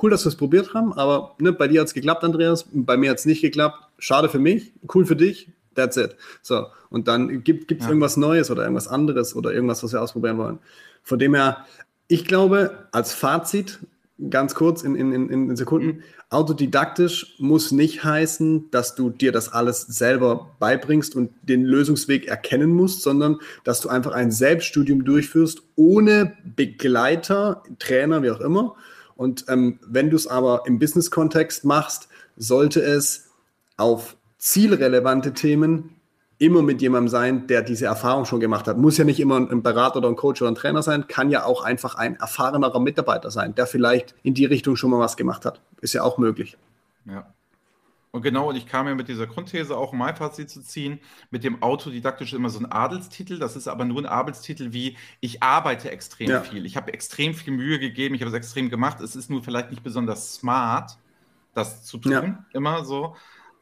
cool, 0.00 0.10
dass 0.10 0.24
wir 0.24 0.28
es 0.28 0.36
probiert 0.36 0.74
haben, 0.74 0.92
aber 0.92 1.34
ne, 1.40 1.52
bei 1.52 1.66
dir 1.66 1.80
hat 1.80 1.88
es 1.88 1.94
geklappt, 1.94 2.22
Andreas, 2.22 2.66
bei 2.70 2.96
mir 2.96 3.10
hat 3.10 3.18
es 3.18 3.26
nicht 3.26 3.40
geklappt. 3.40 3.88
Schade 3.98 4.28
für 4.28 4.38
mich, 4.38 4.72
cool 4.94 5.06
für 5.06 5.16
dich, 5.16 5.50
that's 5.74 5.96
it. 5.96 6.14
So, 6.42 6.66
und 6.88 7.08
dann 7.08 7.42
gibt 7.42 7.72
es 7.72 7.80
ja. 7.80 7.88
irgendwas 7.88 8.16
Neues 8.16 8.50
oder 8.50 8.62
irgendwas 8.62 8.86
anderes 8.86 9.34
oder 9.34 9.52
irgendwas, 9.52 9.82
was 9.82 9.92
wir 9.92 10.00
ausprobieren 10.00 10.38
wollen. 10.38 10.60
Von 11.02 11.18
dem 11.18 11.34
her, 11.34 11.64
ich 12.08 12.24
glaube, 12.24 12.88
als 12.90 13.12
Fazit, 13.12 13.78
ganz 14.30 14.54
kurz 14.54 14.82
in, 14.82 14.96
in, 14.96 15.28
in 15.30 15.56
Sekunden. 15.56 16.02
Autodidaktisch 16.30 17.36
muss 17.38 17.70
nicht 17.70 18.04
heißen, 18.04 18.70
dass 18.70 18.94
du 18.94 19.10
dir 19.10 19.32
das 19.32 19.52
alles 19.52 19.82
selber 19.82 20.50
beibringst 20.58 21.14
und 21.14 21.30
den 21.42 21.64
Lösungsweg 21.64 22.26
erkennen 22.26 22.72
musst, 22.72 23.02
sondern 23.02 23.38
dass 23.64 23.80
du 23.80 23.88
einfach 23.88 24.12
ein 24.12 24.30
Selbststudium 24.30 25.04
durchführst, 25.04 25.62
ohne 25.76 26.36
Begleiter, 26.56 27.62
Trainer, 27.78 28.22
wie 28.22 28.30
auch 28.30 28.40
immer. 28.40 28.74
Und 29.16 29.44
ähm, 29.48 29.78
wenn 29.86 30.10
du 30.10 30.16
es 30.16 30.26
aber 30.26 30.62
im 30.66 30.78
Business-Kontext 30.78 31.64
machst, 31.64 32.08
sollte 32.36 32.80
es 32.80 33.30
auf 33.76 34.16
zielrelevante 34.38 35.32
Themen 35.32 35.97
immer 36.38 36.62
mit 36.62 36.80
jemandem 36.80 37.08
sein, 37.08 37.46
der 37.46 37.62
diese 37.62 37.86
Erfahrung 37.86 38.24
schon 38.24 38.40
gemacht 38.40 38.66
hat. 38.66 38.78
Muss 38.78 38.96
ja 38.96 39.04
nicht 39.04 39.20
immer 39.20 39.36
ein 39.36 39.62
Berater 39.62 39.96
oder 39.96 40.08
ein 40.08 40.16
Coach 40.16 40.40
oder 40.40 40.50
ein 40.50 40.54
Trainer 40.54 40.82
sein, 40.82 41.06
kann 41.08 41.30
ja 41.30 41.44
auch 41.44 41.64
einfach 41.64 41.96
ein 41.96 42.16
erfahrenerer 42.16 42.80
Mitarbeiter 42.80 43.30
sein, 43.30 43.54
der 43.54 43.66
vielleicht 43.66 44.14
in 44.22 44.34
die 44.34 44.44
Richtung 44.44 44.76
schon 44.76 44.90
mal 44.90 45.00
was 45.00 45.16
gemacht 45.16 45.44
hat. 45.44 45.60
Ist 45.80 45.94
ja 45.94 46.02
auch 46.02 46.18
möglich. 46.18 46.56
Ja. 47.06 47.26
Und 48.10 48.22
genau, 48.22 48.48
und 48.48 48.56
ich 48.56 48.66
kam 48.66 48.86
ja 48.88 48.94
mit 48.94 49.08
dieser 49.08 49.26
Grundthese 49.26 49.76
auch, 49.76 49.92
um 49.92 49.98
mein 49.98 50.16
Fazit 50.16 50.48
zu 50.48 50.62
ziehen, 50.62 50.98
mit 51.30 51.44
dem 51.44 51.62
autodidaktisch 51.62 52.32
immer 52.32 52.48
so 52.48 52.58
ein 52.58 52.66
Adelstitel. 52.66 53.38
Das 53.38 53.54
ist 53.54 53.68
aber 53.68 53.84
nur 53.84 54.00
ein 54.00 54.06
Adelstitel 54.06 54.72
wie, 54.72 54.96
ich 55.20 55.42
arbeite 55.42 55.90
extrem 55.90 56.30
ja. 56.30 56.40
viel. 56.40 56.64
Ich 56.64 56.76
habe 56.76 56.92
extrem 56.94 57.34
viel 57.34 57.52
Mühe 57.52 57.78
gegeben, 57.78 58.14
ich 58.14 58.22
habe 58.22 58.30
es 58.30 58.36
extrem 58.36 58.70
gemacht. 58.70 59.00
Es 59.00 59.14
ist 59.14 59.28
nur 59.28 59.42
vielleicht 59.42 59.70
nicht 59.70 59.82
besonders 59.82 60.34
smart, 60.34 60.96
das 61.52 61.84
zu 61.84 61.98
tun, 61.98 62.12
ja. 62.12 62.44
immer 62.52 62.84
so. 62.84 63.14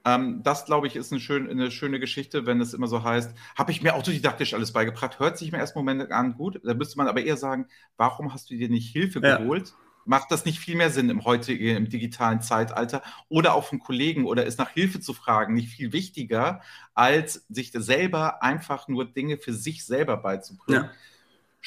Ähm, 0.07 0.43
das, 0.45 0.65
glaube 0.65 0.87
ich, 0.87 0.95
ist 0.95 1.13
eine, 1.13 1.21
schön, 1.21 1.51
eine, 1.51 1.73
schöne 1.73 1.99
Geschichte, 1.99 2.47
wenn 2.47 2.61
es 2.61 2.73
immer 2.73 2.87
so 2.87 3.03
heißt, 3.03 3.35
habe 3.59 3.73
ich 3.73 3.83
mir 3.83 3.97
autodidaktisch 3.97 4.55
alles 4.55 4.73
beigebracht. 4.73 5.19
Hört 5.19 5.37
sich 5.37 5.49
im 5.49 5.55
ersten 5.57 5.79
Moment 5.79 6.13
an, 6.13 6.35
gut. 6.35 6.61
Da 6.63 6.75
müsste 6.75 6.97
man 6.97 7.09
aber 7.09 7.25
eher 7.25 7.37
sagen, 7.37 7.67
warum 7.97 8.33
hast 8.33 8.49
du 8.49 8.57
dir 8.57 8.69
nicht 8.69 8.93
Hilfe 8.93 9.21
ja. 9.21 9.39
geholt? 9.39 9.75
Macht 10.05 10.31
das 10.31 10.45
nicht 10.45 10.61
viel 10.61 10.77
mehr 10.77 10.91
Sinn 10.91 11.11
im 11.11 11.25
heutigen, 11.25 11.77
im 11.77 11.89
digitalen 11.89 12.41
Zeitalter? 12.41 13.03
Oder 13.29 13.55
auch 13.55 13.65
von 13.65 13.81
Kollegen 13.81 14.27
oder 14.27 14.47
ist 14.47 14.61
nach 14.61 14.71
Hilfe 14.71 15.01
zu 15.01 15.13
fragen 15.13 15.55
nicht 15.55 15.71
viel 15.71 15.93
wichtiger, 15.93 16.63
als 16.95 17.45
sich 17.49 17.73
selber 17.73 18.45
einfach 18.45 18.87
nur 18.87 19.07
Dinge 19.07 19.39
für 19.39 19.53
sich 19.53 19.85
selber 19.85 20.17
beizubringen? 20.17 20.85
Ja. 20.85 20.91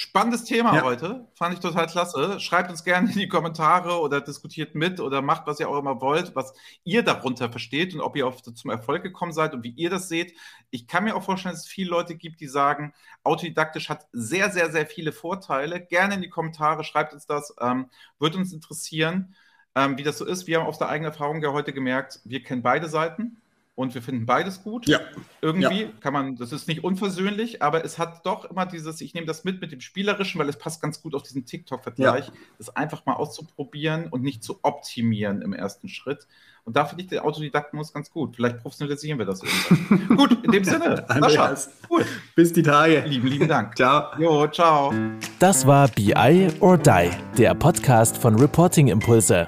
Spannendes 0.01 0.45
Thema 0.45 0.77
ja. 0.77 0.83
heute. 0.83 1.27
Fand 1.35 1.55
ich 1.55 1.59
total 1.59 1.85
klasse. 1.85 2.39
Schreibt 2.39 2.71
uns 2.71 2.85
gerne 2.85 3.11
in 3.11 3.19
die 3.19 3.27
Kommentare 3.27 3.99
oder 3.99 4.21
diskutiert 4.21 4.73
mit 4.73 5.01
oder 5.01 5.21
macht, 5.21 5.45
was 5.45 5.59
ihr 5.59 5.67
auch 5.67 5.77
immer 5.77 5.99
wollt, 5.99 6.37
was 6.37 6.53
ihr 6.85 7.03
darunter 7.03 7.51
versteht 7.51 7.93
und 7.93 7.99
ob 7.99 8.15
ihr 8.15 8.25
auf, 8.25 8.41
zum 8.41 8.71
Erfolg 8.71 9.03
gekommen 9.03 9.33
seid 9.33 9.53
und 9.53 9.61
wie 9.65 9.71
ihr 9.71 9.89
das 9.89 10.07
seht. 10.07 10.37
Ich 10.69 10.87
kann 10.87 11.03
mir 11.03 11.17
auch 11.17 11.23
vorstellen, 11.23 11.53
dass 11.53 11.65
es 11.65 11.67
viele 11.67 11.89
Leute 11.89 12.15
gibt, 12.15 12.39
die 12.39 12.47
sagen, 12.47 12.93
autodidaktisch 13.25 13.89
hat 13.89 14.07
sehr, 14.13 14.49
sehr, 14.51 14.71
sehr 14.71 14.85
viele 14.85 15.11
Vorteile. 15.11 15.81
Gerne 15.81 16.15
in 16.15 16.21
die 16.21 16.29
Kommentare, 16.29 16.85
schreibt 16.85 17.11
uns 17.11 17.25
das. 17.25 17.53
Ähm, 17.59 17.89
Würde 18.19 18.37
uns 18.37 18.53
interessieren, 18.53 19.35
ähm, 19.75 19.97
wie 19.97 20.03
das 20.03 20.17
so 20.17 20.23
ist. 20.23 20.47
Wir 20.47 20.61
haben 20.61 20.67
aus 20.67 20.77
der 20.77 20.87
eigenen 20.87 21.11
Erfahrung 21.11 21.43
ja 21.43 21.51
heute 21.51 21.73
gemerkt, 21.73 22.21
wir 22.23 22.41
kennen 22.41 22.61
beide 22.61 22.87
Seiten 22.87 23.41
und 23.79 23.95
wir 23.95 24.01
finden 24.01 24.25
beides 24.25 24.61
gut. 24.61 24.89
Ja. 24.89 24.99
Irgendwie 25.39 25.83
ja. 25.83 25.89
kann 26.01 26.11
man, 26.11 26.35
das 26.35 26.51
ist 26.51 26.67
nicht 26.67 26.83
unversöhnlich, 26.83 27.61
aber 27.61 27.85
es 27.85 27.97
hat 27.97 28.25
doch 28.25 28.43
immer 28.43 28.65
dieses, 28.65 28.99
ich 28.99 29.13
nehme 29.13 29.25
das 29.25 29.45
mit 29.45 29.61
mit 29.61 29.71
dem 29.71 29.79
Spielerischen, 29.79 30.37
weil 30.37 30.49
es 30.49 30.57
passt 30.57 30.81
ganz 30.81 31.01
gut 31.01 31.15
auf 31.15 31.23
diesen 31.23 31.45
TikTok-Vergleich, 31.45 32.27
ja. 32.27 32.33
das 32.57 32.75
einfach 32.75 33.05
mal 33.05 33.13
auszuprobieren 33.13 34.07
und 34.07 34.21
nicht 34.21 34.43
zu 34.43 34.59
optimieren 34.63 35.41
im 35.41 35.53
ersten 35.53 35.87
Schritt. 35.87 36.27
Und 36.65 36.75
da 36.75 36.83
finde 36.83 37.03
ich 37.05 37.09
den 37.09 37.19
Autodidakten-Muss 37.19 37.93
ganz 37.93 38.11
gut. 38.11 38.35
Vielleicht 38.35 38.57
professionalisieren 38.57 39.17
wir 39.17 39.25
das 39.25 39.41
irgendwann. 39.43 40.17
gut, 40.17 40.43
in 40.43 40.51
dem 40.51 40.63
Sinne, 40.65 41.05
Sascha, 41.07 41.55
gut. 41.87 42.05
Bis 42.35 42.51
die 42.51 42.63
Tage. 42.63 42.99
Lieben, 43.07 43.27
lieben 43.27 43.47
Dank. 43.47 43.77
ciao. 43.77 44.11
Jo, 44.19 44.45
ciao. 44.47 44.93
Das 45.39 45.65
war 45.65 45.87
BI 45.87 46.49
or 46.59 46.77
Die, 46.77 47.11
der 47.37 47.55
Podcast 47.55 48.17
von 48.17 48.35
Reporting 48.35 48.89
Impulse. 48.89 49.47